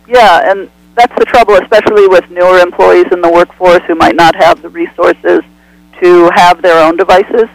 Yeah, 0.06 0.50
and 0.50 0.70
that's 0.94 1.14
the 1.18 1.24
trouble, 1.24 1.54
especially 1.56 2.06
with 2.06 2.30
newer 2.30 2.58
employees 2.58 3.06
in 3.10 3.20
the 3.20 3.30
workforce 3.30 3.82
who 3.86 3.94
might 3.94 4.14
not 4.14 4.34
have 4.36 4.62
the 4.62 4.68
resources 4.68 5.40
to 6.00 6.30
have 6.34 6.62
their 6.62 6.84
own 6.84 6.96
devices. 6.96 7.48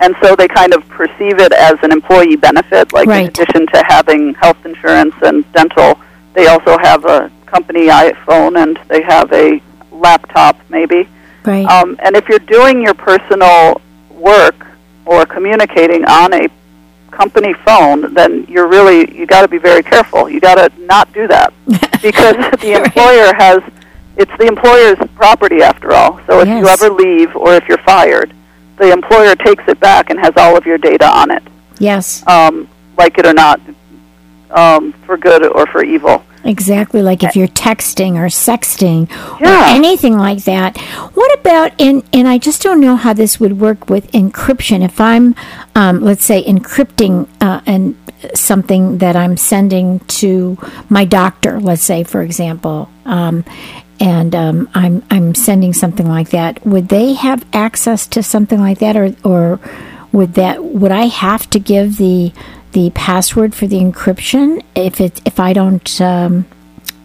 And 0.00 0.14
so 0.22 0.36
they 0.36 0.48
kind 0.48 0.74
of 0.74 0.86
perceive 0.88 1.38
it 1.40 1.52
as 1.52 1.74
an 1.82 1.92
employee 1.92 2.36
benefit, 2.36 2.92
like 2.92 3.08
Right. 3.08 3.22
in 3.24 3.28
addition 3.28 3.66
to 3.68 3.82
having 3.86 4.34
health 4.34 4.64
insurance 4.64 5.14
and 5.22 5.50
dental, 5.52 5.98
they 6.34 6.46
also 6.46 6.78
have 6.78 7.04
a 7.04 7.30
company 7.46 7.86
iPhone 7.88 8.60
and 8.62 8.78
they 8.88 9.02
have 9.02 9.32
a 9.32 9.60
laptop 9.90 10.56
maybe. 10.68 11.08
Right. 11.44 11.66
Um, 11.66 11.96
and 12.02 12.16
if 12.16 12.28
you're 12.28 12.38
doing 12.40 12.82
your 12.82 12.94
personal 12.94 13.80
work 14.18 14.66
or 15.04 15.24
communicating 15.24 16.04
on 16.04 16.34
a 16.34 16.48
company 17.10 17.54
phone, 17.64 18.12
then 18.14 18.44
you're 18.48 18.68
really 18.68 19.16
you 19.16 19.26
got 19.26 19.42
to 19.42 19.48
be 19.48 19.58
very 19.58 19.82
careful. 19.82 20.28
You 20.28 20.40
got 20.40 20.56
to 20.56 20.80
not 20.80 21.12
do 21.12 21.26
that 21.28 21.52
because 22.02 22.36
the 22.60 22.80
employer 22.84 23.34
has 23.34 23.62
it's 24.16 24.36
the 24.36 24.46
employer's 24.46 24.98
property 25.14 25.62
after 25.62 25.92
all. 25.92 26.20
So 26.26 26.40
if 26.40 26.48
you 26.48 26.66
ever 26.66 26.90
leave 26.90 27.34
or 27.36 27.54
if 27.54 27.68
you're 27.68 27.78
fired, 27.78 28.32
the 28.76 28.92
employer 28.92 29.34
takes 29.36 29.64
it 29.68 29.78
back 29.80 30.10
and 30.10 30.18
has 30.18 30.32
all 30.36 30.56
of 30.56 30.66
your 30.66 30.78
data 30.78 31.08
on 31.08 31.30
it, 31.30 31.42
yes, 31.78 32.26
um, 32.26 32.68
like 32.96 33.18
it 33.18 33.26
or 33.26 33.32
not, 33.32 33.60
um, 34.50 34.92
for 35.04 35.16
good 35.16 35.44
or 35.44 35.66
for 35.66 35.84
evil. 35.84 36.24
Exactly. 36.44 37.02
Like 37.02 37.22
if 37.22 37.36
you're 37.36 37.48
texting 37.48 38.14
or 38.14 38.26
sexting 38.26 39.10
or 39.40 39.46
anything 39.46 40.16
like 40.16 40.44
that. 40.44 40.78
What 41.14 41.38
about 41.38 41.80
and 41.80 42.02
and 42.12 42.28
I 42.28 42.38
just 42.38 42.62
don't 42.62 42.80
know 42.80 42.96
how 42.96 43.12
this 43.12 43.38
would 43.40 43.60
work 43.60 43.88
with 43.88 44.10
encryption. 44.12 44.84
If 44.84 45.00
I'm, 45.00 45.34
um, 45.74 46.00
let's 46.00 46.24
say, 46.24 46.44
encrypting 46.44 47.28
uh, 47.40 47.60
and 47.66 47.96
something 48.34 48.98
that 48.98 49.16
I'm 49.16 49.36
sending 49.36 50.00
to 50.00 50.58
my 50.88 51.04
doctor, 51.04 51.60
let's 51.60 51.82
say, 51.82 52.04
for 52.04 52.22
example. 52.22 52.90
Um, 53.04 53.44
and 54.00 54.34
um, 54.34 54.68
I'm 54.74 55.02
I'm 55.10 55.34
sending 55.34 55.72
something 55.72 56.08
like 56.08 56.30
that. 56.30 56.64
Would 56.64 56.88
they 56.88 57.14
have 57.14 57.44
access 57.52 58.06
to 58.08 58.22
something 58.22 58.60
like 58.60 58.78
that, 58.78 58.96
or 58.96 59.14
or 59.24 59.60
would 60.12 60.34
that 60.34 60.62
would 60.62 60.92
I 60.92 61.06
have 61.06 61.50
to 61.50 61.58
give 61.58 61.96
the 61.96 62.32
the 62.72 62.90
password 62.90 63.54
for 63.54 63.66
the 63.66 63.78
encryption 63.78 64.62
if 64.74 65.00
it 65.00 65.20
if 65.26 65.40
I 65.40 65.52
don't 65.52 66.00
um, 66.00 66.46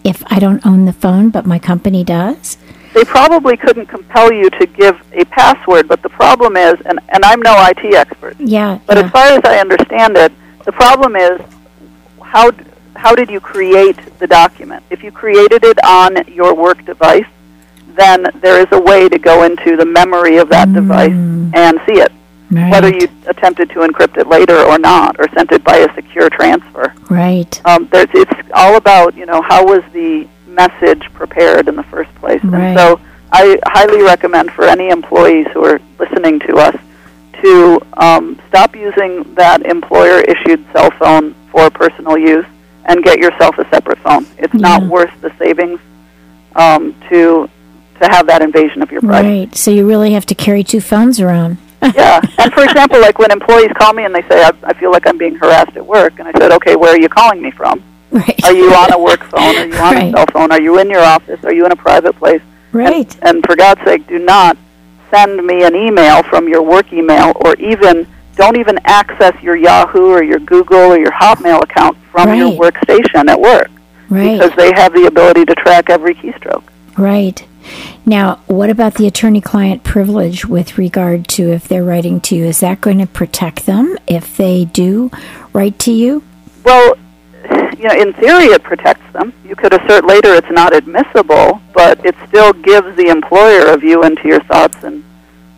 if 0.04 0.24
I 0.28 0.40
don't 0.40 0.66
own 0.66 0.86
the 0.86 0.94
phone, 0.94 1.30
but 1.30 1.46
my 1.46 1.60
company 1.60 2.04
does? 2.04 2.58
they 2.94 3.04
probably 3.04 3.58
couldn't 3.58 3.88
compel 3.88 4.32
you 4.32 4.52
to 4.52 4.68
give 4.68 5.02
a 5.14 5.26
password, 5.26 5.88
but 5.88 6.04
the 6.04 6.10
problem 6.10 6.56
is, 6.56 6.76
and, 6.86 7.00
and 7.10 7.26
I'm 7.26 7.42
no 7.42 7.56
IT 7.70 7.84
expert, 7.96 8.36
Yeah, 8.40 8.78
but 8.86 8.98
yeah. 8.98 9.06
as 9.06 9.12
far 9.12 9.26
as 9.26 9.42
I 9.46 9.58
understand 9.58 10.16
it, 10.16 10.32
the 10.64 10.72
problem 10.72 11.16
is 11.16 11.42
how 12.22 12.52
how 12.96 13.16
did 13.16 13.30
you 13.30 13.40
create 13.40 13.98
the 14.20 14.28
document? 14.28 14.84
If 14.92 15.04
you 15.04 15.12
created 15.12 15.64
it 15.66 15.84
on 15.84 16.24
your 16.28 16.54
work 16.54 16.86
device, 16.86 17.26
then 17.96 18.28
there 18.36 18.60
is 18.60 18.68
a 18.72 18.80
way 18.80 19.10
to 19.10 19.18
go 19.18 19.44
into 19.44 19.76
the 19.76 19.86
memory 19.86 20.38
of 20.38 20.48
that 20.50 20.72
device 20.72 21.12
and 21.12 21.82
see 21.88 22.00
it, 22.00 22.12
right, 22.56 22.72
whether 22.72 22.90
you 22.90 23.08
attempted 23.28 23.70
to 23.72 23.76
encrypt 23.80 24.18
it 24.18 24.28
later 24.28 24.60
or 24.60 24.78
not, 24.80 25.20
or 25.20 25.28
sent 25.30 25.52
it 25.52 25.64
by 25.64 25.78
a 25.78 25.94
secure 25.96 26.30
transfer. 26.30 26.94
right, 27.10 27.62
Um, 27.66 27.88
there's, 27.92 28.08
it's 28.14 28.32
all 28.54 28.76
about 28.78 29.16
you 29.16 29.26
know 29.26 29.42
how 29.42 29.66
was 29.66 29.84
the 29.94 30.28
message 30.48 31.02
prepared 31.14 31.68
in 31.68 31.76
the 31.76 31.84
first 31.84 32.14
place, 32.16 32.44
Right. 32.44 32.62
and 32.62 32.78
so 32.78 33.00
I 33.32 33.58
highly 33.66 34.04
recommend 34.04 34.52
for 34.52 34.66
any 34.66 34.90
employees 34.90 35.48
who 35.54 35.64
are 35.66 35.80
listening 36.00 36.40
to 36.42 36.58
us 36.58 36.76
to 37.42 37.82
um, 37.98 38.40
stop 38.48 38.76
using 38.76 39.24
that 39.36 39.66
employer-issued 39.66 40.64
cell 40.72 40.92
phone 40.92 41.34
for 41.52 41.70
personal 41.70 42.18
use 42.18 42.46
and 42.86 43.04
get 43.04 43.18
yourself 43.20 43.58
a 43.58 43.68
separate 43.70 43.98
phone. 44.00 44.26
It's 44.38 44.54
not 44.54 44.84
worth 44.84 45.12
the 45.22 45.32
savings 45.40 45.80
um, 46.56 46.94
to 47.10 47.50
to 48.02 48.08
have 48.10 48.26
that 48.28 48.42
invasion 48.42 48.82
of 48.82 48.92
your 48.92 49.02
privacy. 49.02 49.40
right. 49.46 49.56
So 49.56 49.72
you 49.72 49.88
really 49.88 50.14
have 50.14 50.26
to 50.28 50.36
carry 50.36 50.64
two 50.64 50.82
phones 50.82 51.20
around. 51.20 51.58
Yeah, 51.96 52.22
and 52.40 52.54
for 52.54 52.64
example, 52.64 53.00
like 53.02 53.20
when 53.20 53.32
employees 53.32 53.72
call 53.78 53.94
me 53.94 54.06
and 54.06 54.14
they 54.16 54.22
say, 54.24 54.44
I, 54.44 54.52
"I 54.64 54.74
feel 54.74 54.92
like 54.92 55.06
I'm 55.08 55.18
being 55.18 55.36
harassed 55.36 55.76
at 55.76 55.86
work," 55.86 56.20
and 56.20 56.28
I 56.28 56.32
said, 56.40 56.52
"Okay, 56.54 56.76
where 56.76 56.92
are 56.94 57.00
you 57.00 57.10
calling 57.10 57.42
me 57.42 57.52
from?" 57.52 57.84
right, 58.12 58.44
Are 58.46 58.54
you 58.54 58.74
on 58.74 58.94
a 58.94 59.00
work 59.00 59.24
phone? 59.32 59.42
Are 59.42 59.66
you 59.66 59.76
on 59.76 59.94
Right. 59.96 60.14
a 60.14 60.18
cell 60.18 60.26
phone? 60.32 60.52
Are 60.52 60.62
you 60.62 60.80
in 60.80 60.90
your 60.90 61.02
office? 61.04 61.44
Are 61.44 61.54
you 61.54 61.66
in 61.66 61.72
a 61.72 61.76
private 61.76 62.16
place? 62.16 62.42
right, 62.72 63.16
And, 63.22 63.36
and 63.38 63.46
for 63.46 63.56
God's 63.56 63.82
sake, 63.84 64.08
do 64.08 64.18
not 64.20 64.58
send 65.12 65.46
me 65.46 65.64
an 65.64 65.76
email 65.76 66.24
from 66.24 66.48
your 66.48 66.62
work 66.64 66.92
email, 66.94 67.34
or 67.46 67.56
even 67.56 68.08
don't 68.36 68.58
even 68.58 68.80
access 68.86 69.34
your 69.44 69.56
Yahoo 69.56 70.10
or 70.10 70.24
your 70.24 70.40
Google 70.40 70.92
or 70.94 70.98
your 70.98 71.12
Hotmail 71.12 71.62
account 71.62 71.98
from 72.12 72.34
your 72.34 72.50
workstation 72.52 73.30
at 73.30 73.40
work 73.40 73.70
right. 74.10 74.40
because 74.40 74.56
they 74.56 74.72
have 74.74 74.92
the 74.94 75.06
ability 75.06 75.46
to 75.46 75.56
track 75.56 75.90
every 75.90 76.16
keystroke. 76.16 76.64
Right. 76.98 77.46
Now, 78.06 78.36
what 78.48 78.70
about 78.70 78.96
the 78.96 79.08
attorney 79.08 79.42
client 79.42 79.84
privilege 79.84 80.46
with 80.46 80.78
regard 80.78 81.28
to 81.30 81.52
if 81.52 81.68
they're 81.68 81.84
writing 81.84 82.20
to 82.22 82.36
you? 82.36 82.46
Is 82.46 82.60
that 82.60 82.82
going 82.82 83.00
to 83.00 83.08
protect 83.08 83.66
them 83.66 83.98
if 84.08 84.36
they 84.38 84.66
do 84.66 85.12
write 85.54 85.80
to 85.80 85.92
you? 85.92 86.24
Well, 86.64 86.96
you 87.78 87.90
know, 87.90 87.96
in 87.96 88.14
theory, 88.14 88.46
it 88.46 88.64
protects 88.64 89.12
them. 89.14 89.34
You 89.46 89.56
could 89.56 89.74
assert 89.74 90.06
later 90.06 90.34
it's 90.34 90.52
not 90.52 90.74
admissible, 90.74 91.62
but 91.74 92.04
it 92.06 92.16
still 92.28 92.54
gives 92.54 92.96
the 92.96 93.08
employer 93.10 93.68
a 93.68 93.78
view 93.78 94.04
into 94.04 94.28
your 94.28 94.42
thoughts 94.44 94.84
and 94.84 95.04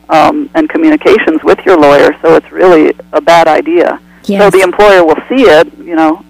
um, 0.09 0.49
and 0.53 0.69
communications 0.69 1.43
with 1.43 1.59
your 1.65 1.77
lawyer. 1.77 2.15
So 2.21 2.35
it's 2.35 2.51
really 2.51 2.93
a 3.11 3.21
bad 3.21 3.47
idea. 3.47 3.99
So 4.23 4.49
the 4.49 4.61
employer 4.61 5.03
will 5.05 5.21
see 5.29 5.43
it. 5.43 5.71
You 5.77 5.95
know, 5.95 6.25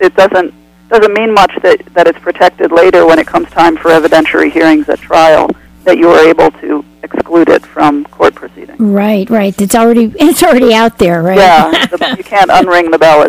it 0.00 0.14
doesn't 0.14 0.52
doesn't 0.88 1.12
mean 1.12 1.32
much 1.32 1.52
that 1.62 1.84
that 1.94 2.06
it's 2.06 2.18
protected 2.18 2.72
later 2.72 3.06
when 3.06 3.18
it 3.18 3.26
comes 3.26 3.48
time 3.50 3.76
for 3.76 3.90
evidentiary 3.90 4.50
hearings 4.50 4.88
at 4.88 4.98
trial 4.98 5.50
that 5.84 5.96
you 5.96 6.08
are 6.10 6.28
able 6.28 6.50
to 6.50 6.84
exclude 7.02 7.48
it 7.48 7.64
from 7.64 8.04
court 8.06 8.34
proceedings. 8.34 8.78
Right, 8.78 9.28
right. 9.30 9.58
It's 9.60 9.74
already 9.74 10.12
it's 10.20 10.42
already 10.42 10.74
out 10.74 10.98
there, 10.98 11.22
right? 11.22 11.38
Yeah, 11.38 11.86
the, 11.86 12.14
you 12.16 12.24
can't 12.24 12.50
unring 12.50 12.90
the 12.90 12.98
bell. 12.98 13.26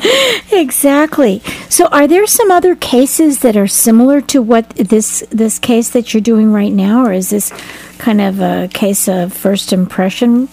Exactly. 0.52 1.40
So, 1.70 1.88
are 1.88 2.08
there 2.08 2.28
some 2.28 2.52
other 2.52 2.76
cases 2.76 3.40
that 3.40 3.56
are 3.56 3.68
similar 3.68 4.22
to 4.22 4.42
what 4.42 4.70
this 4.72 5.24
this 5.30 5.60
case 5.60 5.90
that 5.90 6.14
you're 6.14 6.22
doing 6.22 6.52
right 6.52 6.74
now, 6.74 7.06
or 7.06 7.14
is 7.14 7.30
this 7.30 7.52
kind 7.98 8.22
of 8.22 8.40
a 8.40 8.70
case 8.74 9.08
of 9.08 9.34
first 9.34 9.72
impression, 9.72 10.50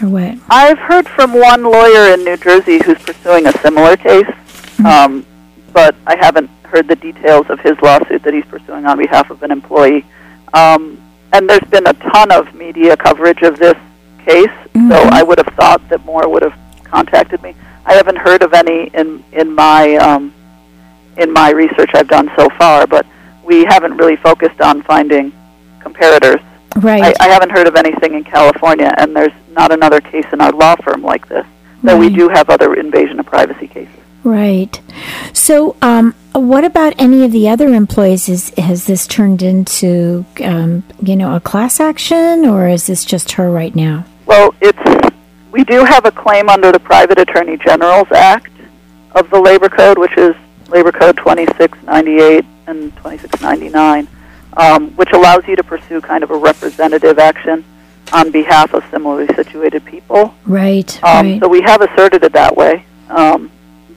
or 0.00 0.08
what? 0.08 0.38
I've 0.48 0.78
heard 0.78 1.08
from 1.08 1.34
one 1.34 1.62
lawyer 1.64 2.14
in 2.14 2.24
New 2.24 2.36
Jersey 2.36 2.82
who's 2.82 2.98
pursuing 2.98 3.46
a 3.46 3.52
similar 3.58 3.96
case, 3.96 4.30
um, 4.84 5.26
but 5.72 5.94
I 6.06 6.16
haven't 6.16 6.50
heard 6.64 6.88
the 6.88 6.96
details 6.96 7.46
of 7.50 7.60
his 7.60 7.80
lawsuit 7.82 8.22
that 8.22 8.32
he's 8.32 8.44
pursuing 8.44 8.86
on 8.86 8.98
behalf 8.98 9.30
of 9.30 9.42
an 9.42 9.50
employee. 9.50 10.04
Um, 10.54 11.00
and 11.32 11.48
there's 11.48 11.68
been 11.70 11.86
a 11.86 11.92
ton 11.92 12.32
of 12.32 12.54
media 12.54 12.96
coverage 12.96 13.42
of 13.42 13.58
this 13.58 13.76
case, 14.24 14.50
so 14.74 14.96
I 15.12 15.22
would 15.22 15.38
have 15.38 15.54
thought 15.54 15.86
that 15.88 16.04
more 16.04 16.28
would 16.28 16.42
have 16.42 16.56
contacted 16.84 17.42
me. 17.42 17.54
I 17.86 17.94
haven't 17.94 18.16
heard 18.18 18.42
of 18.42 18.52
any 18.52 18.90
in 18.94 19.24
in 19.32 19.54
my 19.54 19.96
um, 19.96 20.34
in 21.16 21.32
my 21.32 21.50
research 21.50 21.90
I've 21.94 22.08
done 22.08 22.30
so 22.36 22.48
far, 22.58 22.86
but 22.86 23.06
we 23.44 23.64
haven't 23.64 23.96
really 23.96 24.16
focused 24.16 24.60
on 24.60 24.82
finding 24.82 25.32
comparators. 25.80 26.42
Right. 26.76 27.02
I, 27.02 27.26
I 27.26 27.28
haven't 27.28 27.50
heard 27.50 27.66
of 27.66 27.76
anything 27.76 28.14
in 28.14 28.24
California, 28.24 28.92
and 28.98 29.14
there's 29.14 29.32
not 29.50 29.72
another 29.72 30.00
case 30.00 30.26
in 30.32 30.40
our 30.40 30.52
law 30.52 30.76
firm 30.76 31.02
like 31.02 31.28
this. 31.28 31.46
Though 31.82 31.96
we 31.96 32.10
do 32.10 32.28
have 32.28 32.50
other 32.50 32.74
invasion 32.74 33.18
of 33.18 33.26
privacy 33.26 33.66
cases. 33.66 33.99
Right. 34.22 34.80
So, 35.32 35.76
um, 35.80 36.14
what 36.32 36.64
about 36.64 36.94
any 36.98 37.24
of 37.24 37.32
the 37.32 37.48
other 37.48 37.68
employees? 37.68 38.28
Is, 38.28 38.50
has 38.50 38.86
this 38.86 39.06
turned 39.06 39.42
into, 39.42 40.24
um, 40.44 40.84
you 41.02 41.16
know, 41.16 41.34
a 41.34 41.40
class 41.40 41.80
action, 41.80 42.46
or 42.46 42.68
is 42.68 42.86
this 42.86 43.04
just 43.04 43.32
her 43.32 43.50
right 43.50 43.74
now? 43.74 44.04
Well, 44.26 44.54
it's 44.60 44.78
we 45.50 45.64
do 45.64 45.84
have 45.84 46.04
a 46.04 46.10
claim 46.12 46.48
under 46.48 46.70
the 46.70 46.78
Private 46.78 47.18
Attorney 47.18 47.56
General's 47.56 48.10
Act 48.12 48.52
of 49.12 49.28
the 49.30 49.40
Labor 49.40 49.68
Code, 49.68 49.98
which 49.98 50.16
is 50.16 50.34
Labor 50.68 50.92
Code 50.92 51.16
2698 51.16 52.44
and 52.68 52.94
2699, 52.96 54.08
um, 54.56 54.90
which 54.92 55.10
allows 55.12 55.46
you 55.48 55.56
to 55.56 55.64
pursue 55.64 56.00
kind 56.00 56.22
of 56.22 56.30
a 56.30 56.36
representative 56.36 57.18
action 57.18 57.64
on 58.12 58.30
behalf 58.30 58.72
of 58.74 58.84
similarly 58.90 59.26
situated 59.34 59.84
people. 59.84 60.34
Right. 60.46 61.02
Um, 61.02 61.26
right. 61.26 61.40
So 61.40 61.48
we 61.48 61.62
have 61.62 61.82
asserted 61.82 62.24
it 62.24 62.32
that 62.32 62.56
way, 62.56 62.84
um, 63.08 63.50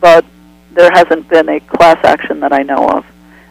but 0.04 0.26
there 0.74 0.92
hasn't 0.92 1.30
been 1.30 1.48
a 1.48 1.62
class 1.62 1.98
action 2.04 2.42
that 2.42 2.52
I 2.52 2.62
know 2.62 2.90
of. 2.90 3.06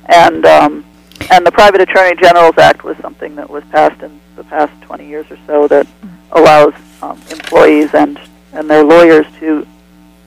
And 0.06 0.44
um, 0.44 0.84
and 1.30 1.46
the 1.46 1.50
Private 1.50 1.80
Attorney 1.80 2.14
General's 2.20 2.58
Act 2.58 2.84
was 2.84 2.96
something 2.98 3.34
that 3.36 3.48
was 3.48 3.64
passed 3.70 4.02
in 4.02 4.20
the 4.36 4.44
past 4.44 4.72
20 4.82 5.06
years 5.08 5.26
or 5.30 5.38
so 5.46 5.66
that 5.68 5.86
allows 6.32 6.74
um, 7.00 7.18
employees 7.30 7.94
and 7.94 8.20
and 8.52 8.68
their 8.68 8.84
lawyers 8.84 9.24
to 9.40 9.66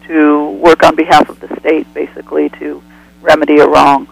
to 0.08 0.50
work 0.52 0.84
on 0.84 0.96
behalf 0.96 1.30
of 1.30 1.40
the 1.40 1.60
state, 1.60 1.92
basically 1.94 2.50
to 2.62 2.82
remedy 3.22 3.60
a 3.60 3.68
wrong 3.68 4.08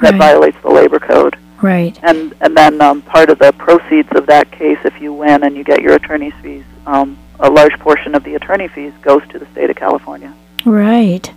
that 0.00 0.12
Right. 0.12 0.18
violates 0.18 0.56
the 0.62 0.70
labor 0.70 0.98
code. 1.00 1.36
Right. 1.60 1.98
And 2.02 2.32
and 2.40 2.56
then 2.56 2.80
um, 2.80 3.02
part 3.02 3.28
of 3.28 3.38
the 3.40 3.52
proceeds 3.52 4.08
of 4.12 4.24
that 4.26 4.50
case, 4.52 4.78
if 4.84 4.98
you 5.02 5.12
win 5.12 5.42
and 5.44 5.54
you 5.54 5.64
get 5.64 5.82
your 5.82 5.94
attorney's 5.96 6.34
fees, 6.42 6.64
um, 6.86 7.18
a 7.40 7.50
large 7.50 7.78
portion 7.80 8.14
of 8.14 8.24
the 8.24 8.36
attorney 8.36 8.68
fees 8.68 8.92
goes 9.02 9.22
to 9.28 9.38
the 9.38 9.46
state 9.52 9.68
of 9.68 9.76
California. 9.76 10.32
Right. 10.64 11.30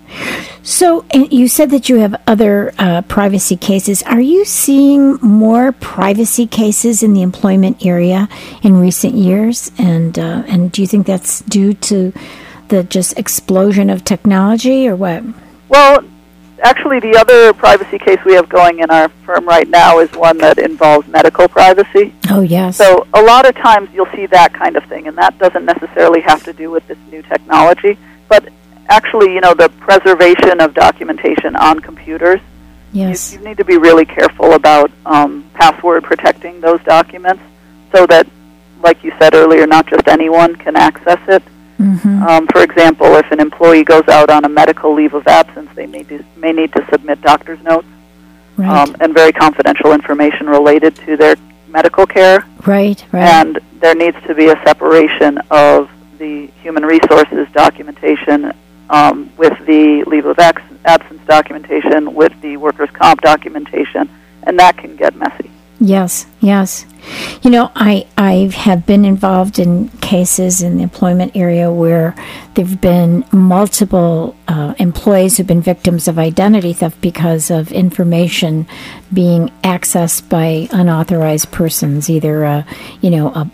So 0.63 1.05
you 1.13 1.47
said 1.47 1.71
that 1.71 1.89
you 1.89 1.97
have 1.97 2.21
other 2.27 2.73
uh, 2.77 3.01
privacy 3.03 3.55
cases. 3.55 4.03
Are 4.03 4.21
you 4.21 4.45
seeing 4.45 5.13
more 5.21 5.71
privacy 5.71 6.45
cases 6.45 7.01
in 7.01 7.13
the 7.13 7.21
employment 7.21 7.85
area 7.85 8.29
in 8.61 8.79
recent 8.79 9.15
years? 9.15 9.71
And 9.77 10.17
uh, 10.19 10.43
and 10.47 10.71
do 10.71 10.81
you 10.81 10.87
think 10.87 11.07
that's 11.07 11.41
due 11.41 11.73
to 11.73 12.13
the 12.67 12.83
just 12.83 13.17
explosion 13.17 13.89
of 13.89 14.05
technology, 14.05 14.87
or 14.87 14.95
what? 14.95 15.23
Well, 15.67 16.03
actually, 16.61 16.99
the 16.99 17.17
other 17.17 17.53
privacy 17.53 17.97
case 17.97 18.19
we 18.23 18.33
have 18.33 18.47
going 18.47 18.79
in 18.79 18.91
our 18.91 19.09
firm 19.25 19.47
right 19.47 19.67
now 19.67 19.99
is 19.99 20.11
one 20.11 20.37
that 20.39 20.59
involves 20.59 21.07
medical 21.07 21.47
privacy. 21.47 22.13
Oh 22.29 22.41
yes. 22.41 22.77
So 22.77 23.07
a 23.13 23.21
lot 23.21 23.47
of 23.47 23.55
times 23.55 23.89
you'll 23.93 24.11
see 24.15 24.27
that 24.27 24.53
kind 24.53 24.75
of 24.75 24.83
thing, 24.85 25.07
and 25.07 25.17
that 25.17 25.37
doesn't 25.39 25.65
necessarily 25.65 26.21
have 26.21 26.43
to 26.43 26.53
do 26.53 26.69
with 26.69 26.87
this 26.87 26.97
new 27.09 27.23
technology, 27.23 27.97
but 28.29 28.47
actually, 28.97 29.33
you 29.33 29.41
know, 29.41 29.53
the 29.53 29.69
preservation 29.87 30.59
of 30.59 30.73
documentation 30.73 31.55
on 31.55 31.79
computers. 31.79 32.41
yes. 32.91 33.31
You, 33.33 33.39
you 33.39 33.45
need 33.47 33.57
to 33.57 33.65
be 33.73 33.77
really 33.77 34.05
careful 34.05 34.49
about 34.53 34.91
um, 35.05 35.31
password 35.53 36.03
protecting 36.03 36.59
those 36.61 36.81
documents, 36.83 37.41
so 37.93 38.05
that, 38.07 38.27
like 38.83 39.03
you 39.05 39.11
said 39.19 39.33
earlier, 39.33 39.65
not 39.65 39.85
just 39.87 40.07
anyone 40.07 40.55
can 40.65 40.75
access 40.75 41.19
it. 41.35 41.43
hmm 41.77 42.21
Um, 42.29 42.43
for 42.53 42.61
example, 42.69 43.09
if 43.21 43.27
an 43.31 43.39
employee 43.39 43.83
goes 43.93 44.07
out 44.17 44.29
on 44.29 44.41
a 44.45 44.49
medical 44.61 44.93
leave 44.99 45.13
of 45.13 45.25
absence, 45.27 45.69
they 45.79 45.87
may, 45.87 46.03
do, 46.03 46.17
may 46.43 46.51
need 46.59 46.71
to 46.73 46.81
submit 46.91 47.21
doctor's 47.21 47.61
notes 47.63 47.87
Right. 48.57 48.69
um, 48.69 48.89
and 49.01 49.09
very 49.21 49.31
confidential 49.45 49.89
information 49.99 50.45
related 50.57 50.93
to 51.05 51.11
their 51.21 51.35
medical 51.69 52.05
care. 52.05 52.37
right. 52.67 52.99
Right. 53.13 53.23
And 53.37 53.51
there 53.79 53.95
needs 53.95 54.17
to 54.27 54.35
be 54.35 54.47
a 54.55 54.57
separation 54.69 55.33
of 55.49 55.89
the 56.19 56.33
human 56.61 56.83
resources 56.95 57.47
documentation 57.53 58.51
um, 58.91 59.31
with 59.37 59.57
the 59.65 60.03
leave 60.05 60.25
of 60.25 60.37
absence 60.37 61.21
documentation, 61.25 62.13
with 62.13 62.33
the 62.41 62.57
workers' 62.57 62.89
comp 62.91 63.21
documentation, 63.21 64.09
and 64.43 64.59
that 64.59 64.77
can 64.77 64.95
get 64.95 65.15
messy. 65.15 65.49
Yes, 65.79 66.27
yes. 66.41 66.85
You 67.41 67.49
know, 67.49 67.71
I 67.73 68.05
I 68.15 68.51
have 68.53 68.85
been 68.85 69.03
involved 69.03 69.57
in 69.57 69.89
cases 69.97 70.61
in 70.61 70.77
the 70.77 70.83
employment 70.83 71.35
area 71.35 71.71
where 71.71 72.13
there've 72.53 72.79
been 72.79 73.25
multiple 73.31 74.35
uh, 74.47 74.75
employees 74.77 75.37
who've 75.37 75.47
been 75.47 75.61
victims 75.61 76.07
of 76.07 76.19
identity 76.19 76.73
theft 76.73 77.01
because 77.01 77.49
of 77.49 77.71
information 77.71 78.67
being 79.11 79.49
accessed 79.63 80.29
by 80.29 80.67
unauthorized 80.71 81.49
persons, 81.51 82.11
either 82.11 82.43
a 82.43 82.65
you 83.01 83.09
know 83.09 83.29
a 83.29 83.49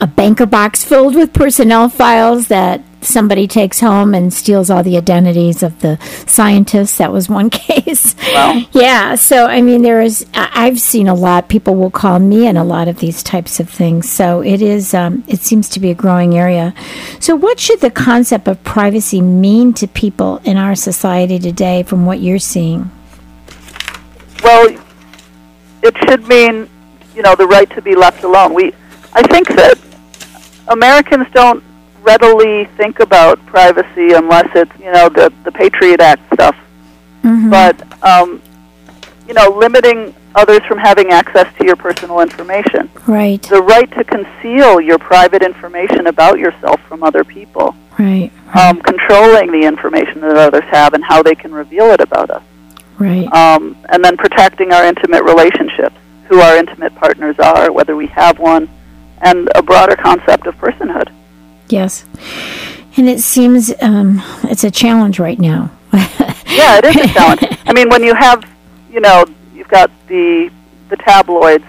a 0.00 0.06
banker 0.06 0.46
box 0.46 0.84
filled 0.84 1.16
with 1.16 1.32
personnel 1.32 1.88
files 1.88 2.46
that 2.46 2.80
somebody 3.02 3.46
takes 3.46 3.80
home 3.80 4.14
and 4.14 4.32
steals 4.32 4.70
all 4.70 4.82
the 4.82 4.96
identities 4.96 5.62
of 5.62 5.80
the 5.80 5.98
scientists. 6.26 6.98
That 6.98 7.12
was 7.12 7.28
one 7.28 7.50
case. 7.50 8.14
Wow. 8.32 8.62
Yeah. 8.72 9.14
So, 9.14 9.46
I 9.46 9.60
mean, 9.62 9.82
there 9.82 10.00
is, 10.00 10.26
I've 10.34 10.80
seen 10.80 11.08
a 11.08 11.14
lot. 11.14 11.48
People 11.48 11.74
will 11.74 11.90
call 11.90 12.18
me 12.18 12.46
in 12.46 12.56
a 12.56 12.64
lot 12.64 12.88
of 12.88 12.98
these 12.98 13.22
types 13.22 13.60
of 13.60 13.68
things. 13.68 14.08
So 14.08 14.42
it 14.42 14.62
is, 14.62 14.94
um, 14.94 15.24
it 15.26 15.40
seems 15.40 15.68
to 15.70 15.80
be 15.80 15.90
a 15.90 15.94
growing 15.94 16.36
area. 16.36 16.74
So, 17.20 17.36
what 17.36 17.58
should 17.58 17.80
the 17.80 17.90
concept 17.90 18.48
of 18.48 18.62
privacy 18.64 19.20
mean 19.20 19.72
to 19.74 19.86
people 19.86 20.40
in 20.44 20.56
our 20.56 20.74
society 20.74 21.38
today 21.38 21.82
from 21.82 22.06
what 22.06 22.20
you're 22.20 22.38
seeing? 22.38 22.90
Well, 24.42 24.76
it 25.82 25.96
should 25.98 26.26
mean, 26.26 26.68
you 27.14 27.22
know, 27.22 27.34
the 27.34 27.46
right 27.46 27.68
to 27.70 27.82
be 27.82 27.94
left 27.94 28.24
alone. 28.24 28.54
We, 28.54 28.72
I 29.12 29.22
think 29.22 29.48
that 29.48 29.78
Americans 30.68 31.26
don't 31.32 31.62
readily 32.02 32.66
think 32.76 33.00
about 33.00 33.44
privacy 33.46 34.12
unless 34.12 34.48
it's, 34.54 34.72
you 34.78 34.92
know, 34.92 35.08
the 35.08 35.32
the 35.44 35.52
Patriot 35.52 36.00
Act 36.00 36.22
stuff. 36.34 36.56
But, 37.50 38.04
um, 38.04 38.42
you 39.28 39.34
know, 39.34 39.48
limiting 39.50 40.12
others 40.34 40.60
from 40.66 40.78
having 40.78 41.10
access 41.10 41.46
to 41.58 41.64
your 41.64 41.76
personal 41.76 42.20
information, 42.20 42.90
Right, 43.06 43.40
the 43.42 43.62
right 43.62 43.90
to 43.92 44.02
conceal 44.02 44.80
your 44.80 44.98
private 44.98 45.42
information 45.42 46.08
about 46.08 46.38
yourself 46.38 46.80
from 46.88 47.04
other 47.04 47.22
people, 47.22 47.76
right, 47.98 48.32
um, 48.58 48.80
controlling 48.80 49.52
the 49.52 49.64
information 49.66 50.20
that 50.22 50.36
others 50.36 50.64
have 50.70 50.94
and 50.94 51.04
how 51.04 51.22
they 51.22 51.34
can 51.36 51.52
reveal 51.52 51.90
it 51.92 52.00
about 52.00 52.30
us 52.30 52.42
right. 52.98 53.32
um, 53.32 53.76
and 53.90 54.04
then 54.04 54.16
protecting 54.16 54.72
our 54.72 54.84
intimate 54.84 55.22
relationships, 55.24 55.96
who 56.28 56.40
our 56.40 56.56
intimate 56.56 56.94
partners 56.94 57.36
are, 57.38 57.72
whether 57.72 57.96
we 57.96 58.06
have 58.08 58.38
one, 58.38 58.68
and 59.20 59.48
a 59.54 59.62
broader 59.62 59.96
concept 59.96 60.46
of 60.46 60.54
personhood. 60.56 61.12
Yes. 61.72 62.04
And 62.96 63.08
it 63.08 63.20
seems 63.20 63.72
um, 63.80 64.22
it's 64.44 64.64
a 64.64 64.70
challenge 64.70 65.18
right 65.18 65.38
now. 65.38 65.70
Yeah, 66.52 66.76
it 66.76 66.84
is 66.84 66.96
a 66.96 67.08
challenge. 67.14 67.40
I 67.64 67.72
mean, 67.72 67.88
when 67.88 68.02
you 68.02 68.14
have, 68.14 68.44
you 68.92 69.00
know, 69.00 69.24
you've 69.54 69.68
got 69.68 69.90
the 70.06 70.50
the 70.90 70.96
tabloids 70.98 71.64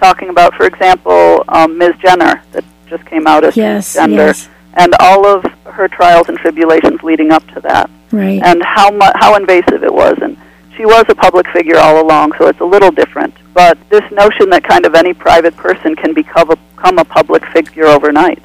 talking 0.00 0.28
about, 0.28 0.54
for 0.54 0.64
example, 0.64 1.42
um, 1.48 1.76
Ms. 1.76 1.94
Jenner 2.00 2.40
that 2.52 2.64
just 2.88 3.04
came 3.06 3.26
out 3.26 3.42
as 3.42 3.56
Yes, 3.56 3.96
transgender, 3.96 4.16
yes. 4.28 4.48
and 4.74 4.94
all 5.00 5.26
of 5.26 5.42
her 5.64 5.88
trials 5.88 6.28
and 6.28 6.38
tribulations 6.38 7.02
leading 7.02 7.32
up 7.32 7.44
to 7.54 7.60
that. 7.62 7.90
Right. 8.12 8.40
and 8.42 8.62
how 8.62 8.92
mu- 8.92 9.12
how 9.16 9.34
invasive 9.34 9.82
it 9.82 9.92
was. 9.92 10.16
And 10.22 10.36
she 10.76 10.86
was 10.86 11.04
a 11.08 11.16
public 11.16 11.46
figure 11.48 11.78
all 11.78 12.00
along, 12.00 12.32
so 12.38 12.46
it's 12.46 12.60
a 12.60 12.64
little 12.64 12.92
different. 12.92 13.34
But 13.54 13.76
this 13.90 14.08
notion 14.12 14.50
that 14.50 14.62
kind 14.62 14.86
of 14.86 14.94
any 14.94 15.12
private 15.14 15.56
person 15.56 15.96
can 15.96 16.14
become 16.14 16.48
a, 16.52 16.56
become 16.76 16.98
a 16.98 17.04
public 17.04 17.44
figure 17.46 17.86
overnight, 17.86 18.40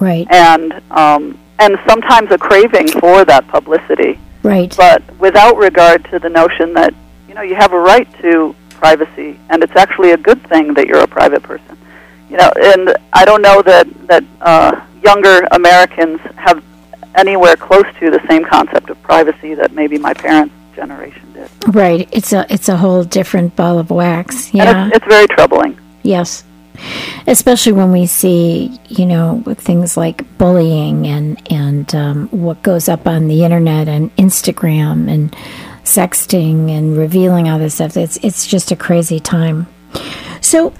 right. 0.00 0.26
and 0.30 0.72
um, 0.90 1.38
and 1.58 1.78
sometimes 1.88 2.30
a 2.32 2.38
craving 2.38 2.88
for 2.88 3.24
that 3.24 3.46
publicity, 3.48 4.18
Right. 4.42 4.74
but 4.76 5.02
without 5.18 5.56
regard 5.56 6.04
to 6.10 6.18
the 6.18 6.28
notion 6.28 6.72
that 6.74 6.94
you 7.28 7.34
know 7.34 7.42
you 7.42 7.54
have 7.54 7.72
a 7.72 7.78
right 7.78 8.08
to 8.22 8.54
privacy, 8.70 9.38
and 9.50 9.62
it's 9.62 9.76
actually 9.76 10.12
a 10.12 10.16
good 10.16 10.42
thing 10.48 10.74
that 10.74 10.86
you're 10.86 11.00
a 11.00 11.06
private 11.06 11.42
person. 11.42 11.76
You 12.30 12.36
know, 12.38 12.50
and 12.62 12.94
I 13.12 13.24
don't 13.24 13.42
know 13.42 13.60
that 13.62 13.86
that 14.06 14.24
uh, 14.40 14.80
younger 15.02 15.46
Americans 15.50 16.20
have 16.36 16.62
anywhere 17.16 17.56
close 17.56 17.84
to 17.98 18.10
the 18.10 18.20
same 18.28 18.44
concept 18.44 18.88
of 18.90 19.02
privacy 19.02 19.54
that 19.54 19.72
maybe 19.72 19.98
my 19.98 20.14
parents' 20.14 20.54
generation 20.74 21.32
did. 21.32 21.50
Right. 21.74 22.08
It's 22.12 22.32
a 22.32 22.46
it's 22.48 22.68
a 22.68 22.76
whole 22.76 23.04
different 23.04 23.56
ball 23.56 23.78
of 23.78 23.90
wax. 23.90 24.54
Yeah. 24.54 24.70
And 24.70 24.92
it's, 24.92 24.96
it's 24.98 25.06
very 25.06 25.26
troubling. 25.26 25.78
Yes. 26.02 26.44
Especially 27.26 27.72
when 27.72 27.92
we 27.92 28.06
see, 28.06 28.78
you 28.88 29.06
know, 29.06 29.42
things 29.56 29.96
like 29.96 30.38
bullying 30.38 31.06
and 31.06 31.52
and 31.52 31.94
um, 31.94 32.28
what 32.28 32.62
goes 32.62 32.88
up 32.88 33.06
on 33.06 33.28
the 33.28 33.44
internet 33.44 33.88
and 33.88 34.14
Instagram 34.16 35.10
and 35.10 35.34
sexting 35.84 36.70
and 36.70 36.96
revealing 36.96 37.48
all 37.48 37.58
this 37.58 37.74
stuff. 37.74 37.96
It's 37.96 38.16
it's 38.18 38.46
just 38.46 38.70
a 38.70 38.76
crazy 38.76 39.20
time. 39.20 39.66
So 40.40 40.72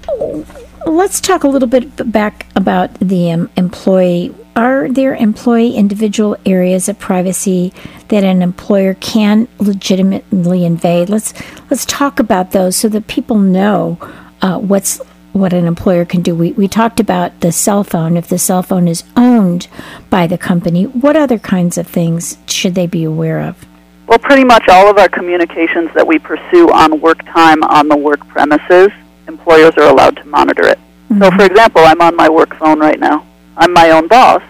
let's 0.85 1.21
talk 1.21 1.43
a 1.43 1.47
little 1.47 1.67
bit 1.67 2.11
back 2.11 2.47
about 2.55 2.93
the 2.95 3.31
um, 3.31 3.49
employee. 3.57 4.35
Are 4.55 4.89
there 4.89 5.15
employee 5.15 5.75
individual 5.75 6.35
areas 6.45 6.89
of 6.89 6.99
privacy 6.99 7.71
that 8.09 8.23
an 8.23 8.41
employer 8.41 8.95
can 8.95 9.47
legitimately 9.59 10.65
invade? 10.65 11.09
Let's 11.09 11.33
let's 11.69 11.85
talk 11.85 12.19
about 12.19 12.51
those 12.51 12.75
so 12.75 12.89
that 12.89 13.07
people 13.07 13.37
know 13.37 13.97
uh, 14.41 14.59
what's 14.59 14.99
what 15.33 15.53
an 15.53 15.65
employer 15.65 16.05
can 16.05 16.21
do. 16.21 16.35
We 16.35 16.51
we 16.53 16.67
talked 16.67 16.99
about 16.99 17.39
the 17.39 17.51
cell 17.51 17.83
phone. 17.83 18.17
If 18.17 18.27
the 18.27 18.37
cell 18.37 18.63
phone 18.63 18.87
is 18.87 19.03
owned 19.15 19.67
by 20.09 20.27
the 20.27 20.37
company, 20.37 20.85
what 20.85 21.15
other 21.15 21.39
kinds 21.39 21.77
of 21.77 21.87
things 21.87 22.37
should 22.47 22.75
they 22.75 22.87
be 22.87 23.03
aware 23.03 23.39
of? 23.39 23.65
Well, 24.07 24.19
pretty 24.19 24.43
much 24.43 24.67
all 24.67 24.89
of 24.89 24.97
our 24.97 25.07
communications 25.07 25.89
that 25.93 26.05
we 26.05 26.19
pursue 26.19 26.69
on 26.71 26.99
work 26.99 27.23
time 27.27 27.63
on 27.63 27.87
the 27.87 27.95
work 27.95 28.27
premises, 28.27 28.89
employers 29.27 29.73
are 29.77 29.89
allowed 29.89 30.17
to 30.17 30.25
monitor 30.25 30.67
it. 30.67 30.79
So, 31.19 31.31
for 31.31 31.45
example, 31.45 31.81
I'm 31.85 32.01
on 32.01 32.15
my 32.15 32.29
work 32.29 32.55
phone 32.55 32.79
right 32.79 32.99
now. 32.99 33.25
I'm 33.55 33.73
my 33.73 33.91
own 33.91 34.07
boss, 34.07 34.41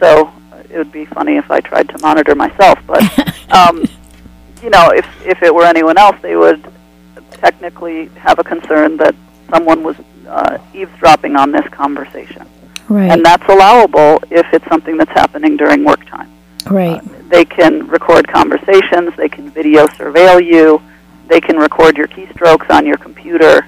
so 0.00 0.32
it 0.68 0.76
would 0.76 0.92
be 0.92 1.04
funny 1.04 1.36
if 1.36 1.50
I 1.50 1.60
tried 1.60 1.88
to 1.90 1.98
monitor 1.98 2.34
myself. 2.34 2.78
But, 2.86 3.02
um, 3.50 3.84
you 4.62 4.70
know, 4.70 4.90
if, 4.90 5.06
if 5.26 5.42
it 5.42 5.54
were 5.54 5.64
anyone 5.64 5.98
else, 5.98 6.16
they 6.22 6.36
would 6.36 6.64
technically 7.32 8.06
have 8.16 8.38
a 8.38 8.44
concern 8.44 8.96
that 8.98 9.14
someone 9.50 9.82
was 9.82 9.96
uh, 10.28 10.58
eavesdropping 10.74 11.36
on 11.36 11.52
this 11.52 11.66
conversation. 11.68 12.46
Right. 12.88 13.10
And 13.10 13.24
that's 13.24 13.46
allowable 13.48 14.22
if 14.30 14.46
it's 14.52 14.66
something 14.66 14.96
that's 14.96 15.12
happening 15.12 15.56
during 15.56 15.84
work 15.84 16.04
time. 16.06 16.30
right. 16.66 17.00
They 17.28 17.44
can 17.44 17.86
record 17.86 18.26
conversations, 18.26 19.14
they 19.16 19.28
can 19.28 19.50
video 19.50 19.86
surveil 19.86 20.44
you, 20.44 20.82
they 21.28 21.40
can 21.40 21.56
record 21.56 21.96
your 21.96 22.08
keystrokes 22.08 22.68
on 22.70 22.84
your 22.84 22.96
computer, 22.96 23.66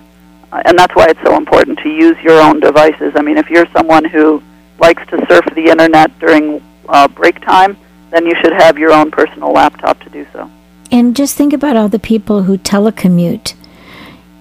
uh, 0.51 0.63
and 0.65 0.77
that's 0.77 0.95
why 0.97 1.07
it's 1.09 1.23
so 1.23 1.37
important 1.37 1.79
to 1.79 1.89
use 1.89 2.19
your 2.25 2.41
own 2.43 2.59
devices. 2.59 3.13
I 3.15 3.23
mean, 3.23 3.39
if 3.39 3.49
you're 3.49 3.69
someone 3.73 4.05
who 4.05 4.43
likes 4.81 5.07
to 5.11 5.25
surf 5.29 5.45
the 5.55 5.69
internet 5.71 6.19
during 6.19 6.61
uh, 6.89 7.07
break 7.07 7.41
time, 7.41 7.77
then 8.11 8.27
you 8.27 8.35
should 8.43 8.53
have 8.53 8.77
your 8.77 8.93
own 8.93 9.13
personal 9.13 9.53
laptop 9.53 10.01
to 10.01 10.11
do 10.11 10.27
so. 10.33 10.51
And 10.91 11.17
just 11.17 11.37
think 11.37 11.53
about 11.53 11.77
all 11.77 11.89
the 11.89 12.01
people 12.01 12.43
who 12.43 12.59
telecommute. 12.59 13.55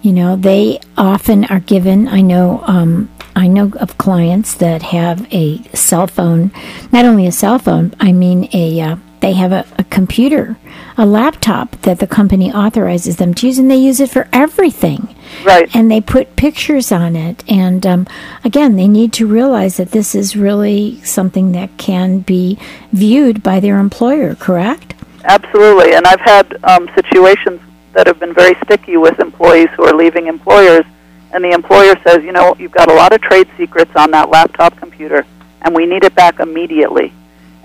You 0.02 0.14
know, 0.14 0.36
they 0.36 0.80
often 0.98 1.46
are 1.46 1.60
given. 1.60 2.08
I 2.08 2.22
know. 2.22 2.64
Um, 2.66 3.10
I 3.36 3.48
know 3.48 3.72
of 3.80 3.98
clients 3.98 4.56
that 4.56 4.82
have 4.82 5.32
a 5.34 5.64
cell 5.76 6.08
phone. 6.08 6.52
Not 6.92 7.06
only 7.06 7.28
a 7.28 7.32
cell 7.32 7.60
phone. 7.60 7.94
I 8.00 8.12
mean 8.12 8.50
a. 8.54 8.82
Uh, 8.82 8.96
they 9.22 9.34
have 9.34 9.52
a, 9.52 9.66
a 9.78 9.84
computer, 9.84 10.58
a 10.98 11.06
laptop 11.06 11.80
that 11.84 12.00
the 12.00 12.08
company 12.08 12.52
authorizes 12.52 13.18
them 13.18 13.36
to 13.36 13.46
use, 13.46 13.60
and 13.60 13.70
they 13.70 13.78
use 13.78 14.00
it 14.00 14.10
for 14.10 14.28
everything. 14.34 15.16
Right. 15.44 15.74
And 15.76 15.92
they 15.92 16.02
put 16.02 16.36
pictures 16.36 16.92
on 16.92 17.16
it. 17.16 17.44
And 17.48 17.86
um, 17.86 18.08
again, 18.44 18.78
they 18.78 18.88
need 18.88 19.14
to 19.14 19.28
realize 19.28 19.78
that 19.78 19.92
this 19.92 20.16
is 20.16 20.36
really 20.36 21.00
something 21.04 21.52
that 21.52 21.78
can 21.78 22.20
be 22.20 22.58
viewed 22.92 23.44
by 23.44 23.60
their 23.60 23.78
employer, 23.78 24.34
correct? 24.34 24.96
Absolutely. 25.24 25.94
And 25.94 26.08
I've 26.08 26.22
had 26.22 26.58
um, 26.64 26.90
situations 26.96 27.62
that 27.94 28.08
have 28.08 28.20
been 28.20 28.34
very 28.34 28.56
sticky 28.64 28.98
with 28.98 29.20
employees 29.20 29.70
who 29.76 29.84
are 29.86 29.94
leaving 29.94 30.28
employers. 30.28 30.86
And 31.34 31.44
the 31.44 31.52
employer 31.52 31.96
says, 32.06 32.24
you 32.24 32.32
know, 32.32 32.56
you've 32.60 32.72
got 32.72 32.92
a 32.92 32.94
lot 32.94 33.14
of 33.14 33.22
trade 33.22 33.48
secrets 33.58 33.92
on 33.96 34.12
that 34.12 34.30
laptop 34.30 34.78
computer, 34.78 35.26
and 35.62 35.74
we 35.74 35.86
need 35.86 36.04
it 36.04 36.14
back 36.16 36.40
immediately. 36.40 37.14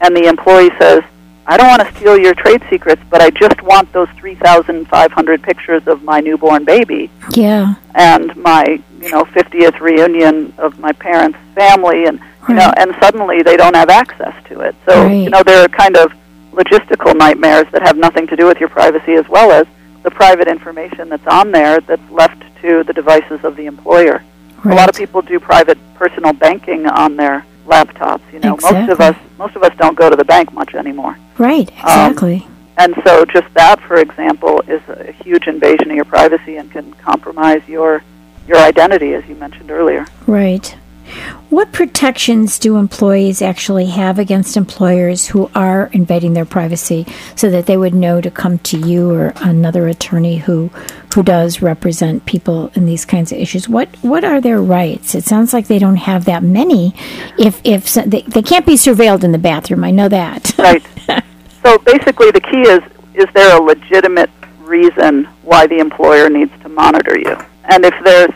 And 0.01 0.17
the 0.17 0.29
employee 0.29 0.71
says, 0.79 1.03
I 1.49 1.57
don't 1.57 1.69
want 1.69 1.87
to 1.87 1.95
steal 1.97 2.19
your 2.19 2.35
trade 2.35 2.63
secrets, 2.69 3.03
but 3.09 3.21
I 3.21 3.31
just 3.31 3.63
want 3.63 3.93
those 3.93 4.09
3,500 4.19 5.43
pictures 5.43 5.87
of 5.87 6.03
my 6.03 6.21
newborn 6.21 6.65
baby. 6.65 7.11
Yeah. 7.35 7.77
And 7.95 8.37
my, 8.37 8.81
you 9.01 9.11
know, 9.11 9.25
50th 9.25 9.81
reunion 9.81 10.53
of 10.59 10.79
my 10.79 10.93
parents' 10.93 11.39
family 11.55 12.07
and 12.07 12.21
you 12.49 12.55
know, 12.55 12.73
and 12.77 12.95
suddenly 13.01 13.43
they 13.43 13.57
don't 13.57 13.75
have 13.75 13.89
access 13.89 14.35
to 14.45 14.61
it. 14.61 14.75
So, 14.87 15.05
right. 15.05 15.13
you 15.13 15.31
know, 15.31 15.43
there 15.43 15.65
are 15.65 15.69
kind 15.69 15.97
of 15.97 16.13
logistical 16.53 17.17
nightmares 17.17 17.67
that 17.73 17.83
have 17.83 17.97
nothing 17.97 18.27
to 18.29 18.37
do 18.37 18.47
with 18.47 18.61
your 18.61 18.69
privacy 18.69 19.15
as 19.15 19.29
well 19.29 19.51
as 19.51 19.67
the 20.07 20.11
private 20.13 20.47
information 20.47 21.09
that's 21.09 21.27
on 21.27 21.51
there 21.51 21.81
that's 21.81 22.11
left 22.13 22.41
to 22.63 22.85
the 22.85 22.93
devices 22.93 23.41
of 23.43 23.57
the 23.57 23.67
employer. 23.67 24.23
Right. 24.63 24.73
A 24.73 24.77
lot 24.77 24.89
of 24.89 24.95
people 24.95 25.21
do 25.21 25.41
private 25.41 25.79
personal 25.95 26.33
banking 26.33 26.87
on 26.87 27.17
their 27.17 27.45
laptops. 27.67 28.21
You 28.33 28.39
know, 28.39 28.55
exactly. 28.55 28.83
most 28.83 28.91
of 28.93 29.01
us 29.01 29.17
most 29.37 29.57
of 29.57 29.65
us 29.65 29.77
don't 29.79 29.99
go 29.99 30.09
to 30.09 30.15
the 30.15 30.25
bank 30.25 30.53
much 30.53 30.77
anymore. 30.77 31.19
Right, 31.39 31.69
exactly. 31.69 32.45
Um, 32.47 32.57
and 32.79 32.95
so, 33.05 33.25
just 33.25 33.53
that, 33.55 33.81
for 33.81 33.97
example, 33.97 34.63
is 34.69 34.81
a 34.89 35.11
huge 35.25 35.49
invasion 35.49 35.91
of 35.91 35.97
your 35.97 36.05
privacy 36.05 36.57
and 36.57 36.71
can 36.71 36.93
compromise 36.95 37.63
your 37.67 38.05
your 38.47 38.59
identity, 38.59 39.13
as 39.15 39.27
you 39.27 39.35
mentioned 39.35 39.73
earlier. 39.73 40.07
Right. 40.29 40.77
What 41.51 41.73
protections 41.73 42.59
do 42.59 42.77
employees 42.77 43.41
actually 43.41 43.87
have 43.87 44.19
against 44.19 44.57
employers 44.57 45.29
who 45.29 45.51
are 45.55 45.89
invading 45.93 46.35
their 46.35 46.45
privacy 46.45 47.07
so 47.35 47.51
that 47.51 47.67
they 47.67 47.77
would 47.77 47.95
know 47.95 48.21
to 48.21 48.31
come 48.31 48.59
to 48.61 48.79
you 48.79 49.11
or 49.11 49.33
another 49.37 49.87
attorney 49.89 50.39
who 50.39 50.71
who 51.15 51.23
does 51.23 51.63
represent 51.63 52.27
people 52.27 52.71
in 52.75 52.85
these 52.85 53.07
kinds 53.07 53.33
of 53.33 53.39
issues? 53.39 53.69
What 53.69 53.89
what 54.03 54.23
are 54.23 54.41
their 54.41 54.61
rights? 54.61 55.15
It 55.15 55.25
sounds 55.25 55.55
like 55.55 55.67
they 55.67 55.79
don't 55.79 55.97
have 55.97 56.27
that 56.27 56.43
many. 56.43 56.95
If 57.39 57.61
if 57.65 57.89
so, 57.89 58.03
they, 58.03 58.23
they 58.23 58.43
can't 58.43 58.67
be 58.67 58.75
surveilled 58.75 59.25
in 59.25 59.33
the 59.33 59.39
bathroom, 59.39 59.83
I 59.83 59.91
know 59.91 60.09
that. 60.09 60.53
Right. 60.67 60.83
so 61.63 61.79
basically 61.79 62.33
the 62.33 62.41
key 62.41 62.63
is 62.63 62.81
is 63.15 63.27
there 63.35 63.57
a 63.57 63.63
legitimate 63.63 64.31
reason 64.59 65.25
why 65.43 65.67
the 65.67 65.79
employer 65.79 66.29
needs 66.29 66.53
to 66.63 66.69
monitor 66.69 67.19
you? 67.19 67.37
And 67.65 67.85
if 67.85 67.95
there's 68.05 68.35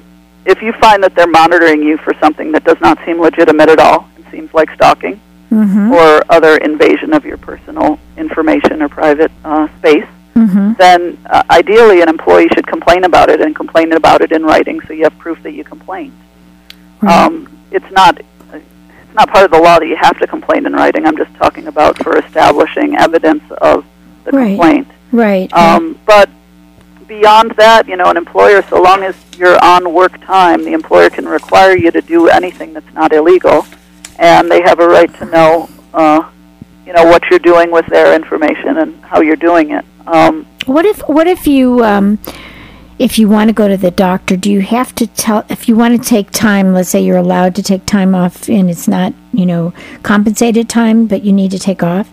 if 0.50 0.62
you 0.62 0.72
find 0.74 1.02
that 1.02 1.14
they're 1.14 1.26
monitoring 1.26 1.82
you 1.82 1.96
for 1.98 2.12
something 2.20 2.52
that 2.52 2.64
does 2.64 2.80
not 2.80 2.98
seem 3.04 3.20
legitimate 3.20 3.68
at 3.68 3.78
all, 3.78 4.08
it 4.18 4.24
seems 4.30 4.52
like 4.52 4.70
stalking 4.74 5.20
mm-hmm. 5.50 5.92
or 5.92 6.22
other 6.28 6.56
invasion 6.58 7.12
of 7.12 7.24
your 7.24 7.36
personal 7.36 7.98
information 8.16 8.82
or 8.82 8.88
private 8.88 9.30
uh, 9.44 9.68
space, 9.78 10.06
mm-hmm. 10.34 10.72
then 10.78 11.18
uh, 11.26 11.42
ideally 11.50 12.02
an 12.02 12.08
employee 12.08 12.48
should 12.54 12.66
complain 12.66 13.04
about 13.04 13.28
it 13.30 13.40
and 13.40 13.54
complain 13.54 13.92
about 13.92 14.20
it 14.22 14.32
in 14.32 14.42
writing 14.42 14.80
so 14.82 14.92
you 14.92 15.04
have 15.04 15.16
proof 15.18 15.42
that 15.42 15.52
you 15.52 15.64
complained. 15.64 16.18
Right. 17.00 17.26
Um, 17.26 17.48
it's 17.70 17.90
not 17.92 18.20
it's 18.52 19.16
not 19.16 19.28
part 19.28 19.44
of 19.44 19.50
the 19.50 19.58
law 19.58 19.78
that 19.78 19.88
you 19.88 19.96
have 19.96 20.18
to 20.20 20.26
complain 20.26 20.66
in 20.66 20.72
writing. 20.72 21.04
I'm 21.04 21.16
just 21.16 21.34
talking 21.34 21.66
about 21.66 21.98
for 22.02 22.16
establishing 22.16 22.96
evidence 22.96 23.42
of 23.60 23.84
the 24.24 24.30
Right. 24.30 24.48
complaint. 24.50 24.88
right. 25.10 25.52
Um, 25.52 25.98
but 26.06 26.30
beyond 27.11 27.51
that, 27.57 27.88
you 27.88 27.96
know, 27.96 28.09
an 28.09 28.16
employer, 28.16 28.62
so 28.62 28.81
long 28.81 29.03
as 29.03 29.16
you're 29.37 29.59
on 29.64 29.92
work 29.92 30.18
time, 30.20 30.64
the 30.64 30.73
employer 30.73 31.11
can 31.11 31.27
require 31.27 31.77
you 31.77 31.90
to 31.90 32.01
do 32.01 32.29
anything 32.29 32.73
that's 32.73 32.94
not 32.94 33.12
illegal, 33.12 33.66
and 34.20 34.49
they 34.49 34.62
have 34.62 34.79
a 34.79 34.87
right 34.87 35.12
to 35.16 35.25
know, 35.25 35.68
uh, 35.92 36.31
you 36.87 36.92
know, 36.92 37.05
what 37.05 37.23
you're 37.29 37.40
doing 37.40 37.73
with 37.73 37.85
their 37.87 38.14
information 38.14 38.79
and 38.79 39.05
how 39.05 39.20
you're 39.20 39.42
doing 39.51 39.73
it. 39.73 39.85
Um, 40.07 40.46
What 40.66 40.87
if 40.87 41.01
what 41.09 41.27
if 41.27 41.49
you 41.49 41.85
um, 41.85 42.18
if 43.01 43.18
you 43.18 43.29
want 43.29 43.49
to 43.49 43.55
go 43.55 43.66
to 43.66 43.77
the 43.77 43.90
doctor, 43.90 44.37
do 44.37 44.49
you 44.49 44.61
have 44.61 44.94
to 44.94 45.07
tell 45.09 45.44
if 45.49 45.68
you 45.68 45.75
want 45.75 46.01
to 46.01 46.09
take 46.09 46.31
time, 46.31 46.73
let's 46.73 46.90
say 46.90 47.01
you're 47.01 47.25
allowed 47.29 47.57
to 47.57 47.62
take 47.62 47.87
time 47.87 48.14
off 48.14 48.49
and 48.49 48.70
it's 48.70 48.87
not, 48.87 49.14
you 49.33 49.46
know, 49.46 49.73
compensated 50.05 50.68
time, 50.68 51.07
but 51.07 51.25
you 51.25 51.33
need 51.33 51.51
to 51.51 51.59
take 51.59 51.83
off, 51.83 52.09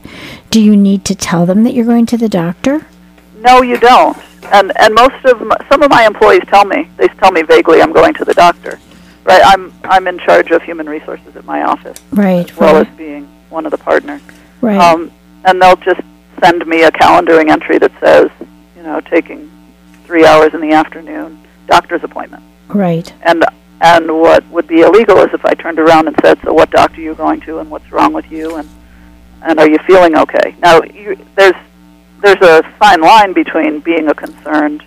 do 0.49 0.59
you 0.59 0.75
need 0.75 1.05
to 1.05 1.13
tell 1.13 1.45
them 1.45 1.63
that 1.65 1.73
you're 1.75 1.91
going 1.93 2.07
to 2.07 2.17
the 2.17 2.29
doctor? 2.29 2.87
no, 3.47 3.61
you 3.61 3.77
don't. 3.77 4.17
And 4.51 4.71
and 4.79 4.93
most 4.93 5.23
of 5.25 5.41
m 5.41 5.51
some 5.69 5.83
of 5.83 5.89
my 5.89 6.05
employees 6.05 6.41
tell 6.47 6.65
me 6.65 6.89
they 6.97 7.07
tell 7.07 7.31
me 7.31 7.41
vaguely 7.43 7.81
I'm 7.81 7.91
going 7.93 8.13
to 8.15 8.25
the 8.25 8.33
doctor. 8.33 8.79
Right, 9.23 9.41
I'm 9.45 9.73
I'm 9.83 10.07
in 10.07 10.17
charge 10.19 10.51
of 10.51 10.61
human 10.63 10.87
resources 10.87 11.35
at 11.35 11.43
my 11.45 11.63
office, 11.63 11.97
Right. 12.11 12.49
as 12.49 12.57
well 12.57 12.75
right. 12.75 12.87
as 12.87 12.97
being 12.97 13.27
one 13.49 13.65
of 13.65 13.71
the 13.71 13.77
partners. 13.77 14.21
right. 14.61 14.77
Um, 14.79 15.11
and 15.45 15.61
they'll 15.61 15.75
just 15.77 15.99
send 16.43 16.65
me 16.65 16.83
a 16.83 16.91
calendaring 16.91 17.49
entry 17.49 17.77
that 17.77 17.91
says, 17.99 18.29
you 18.75 18.83
know, 18.83 19.01
taking 19.01 19.49
three 20.05 20.25
hours 20.25 20.53
in 20.53 20.61
the 20.61 20.71
afternoon, 20.71 21.39
doctor's 21.67 22.03
appointment. 22.03 22.43
right. 22.69 23.11
And 23.23 23.43
and 23.81 24.09
what 24.19 24.47
would 24.49 24.67
be 24.67 24.79
illegal 24.81 25.17
is 25.19 25.29
if 25.33 25.43
I 25.45 25.53
turned 25.55 25.77
around 25.79 26.07
and 26.07 26.15
said, 26.23 26.39
so 26.43 26.53
what 26.53 26.71
doctor 26.71 26.99
are 26.99 27.03
you 27.03 27.13
going 27.13 27.41
to, 27.41 27.59
and 27.59 27.69
what's 27.69 27.91
wrong 27.91 28.13
with 28.13 28.31
you, 28.31 28.55
and 28.55 28.67
and 29.43 29.59
are 29.59 29.69
you 29.69 29.77
feeling 29.85 30.15
okay? 30.17 30.55
Now, 30.59 30.81
you, 30.81 31.15
there's 31.35 31.53
there's 32.21 32.41
a 32.41 32.63
fine 32.79 33.01
line 33.01 33.33
between 33.33 33.79
being 33.79 34.07
a 34.07 34.13
concerned, 34.13 34.83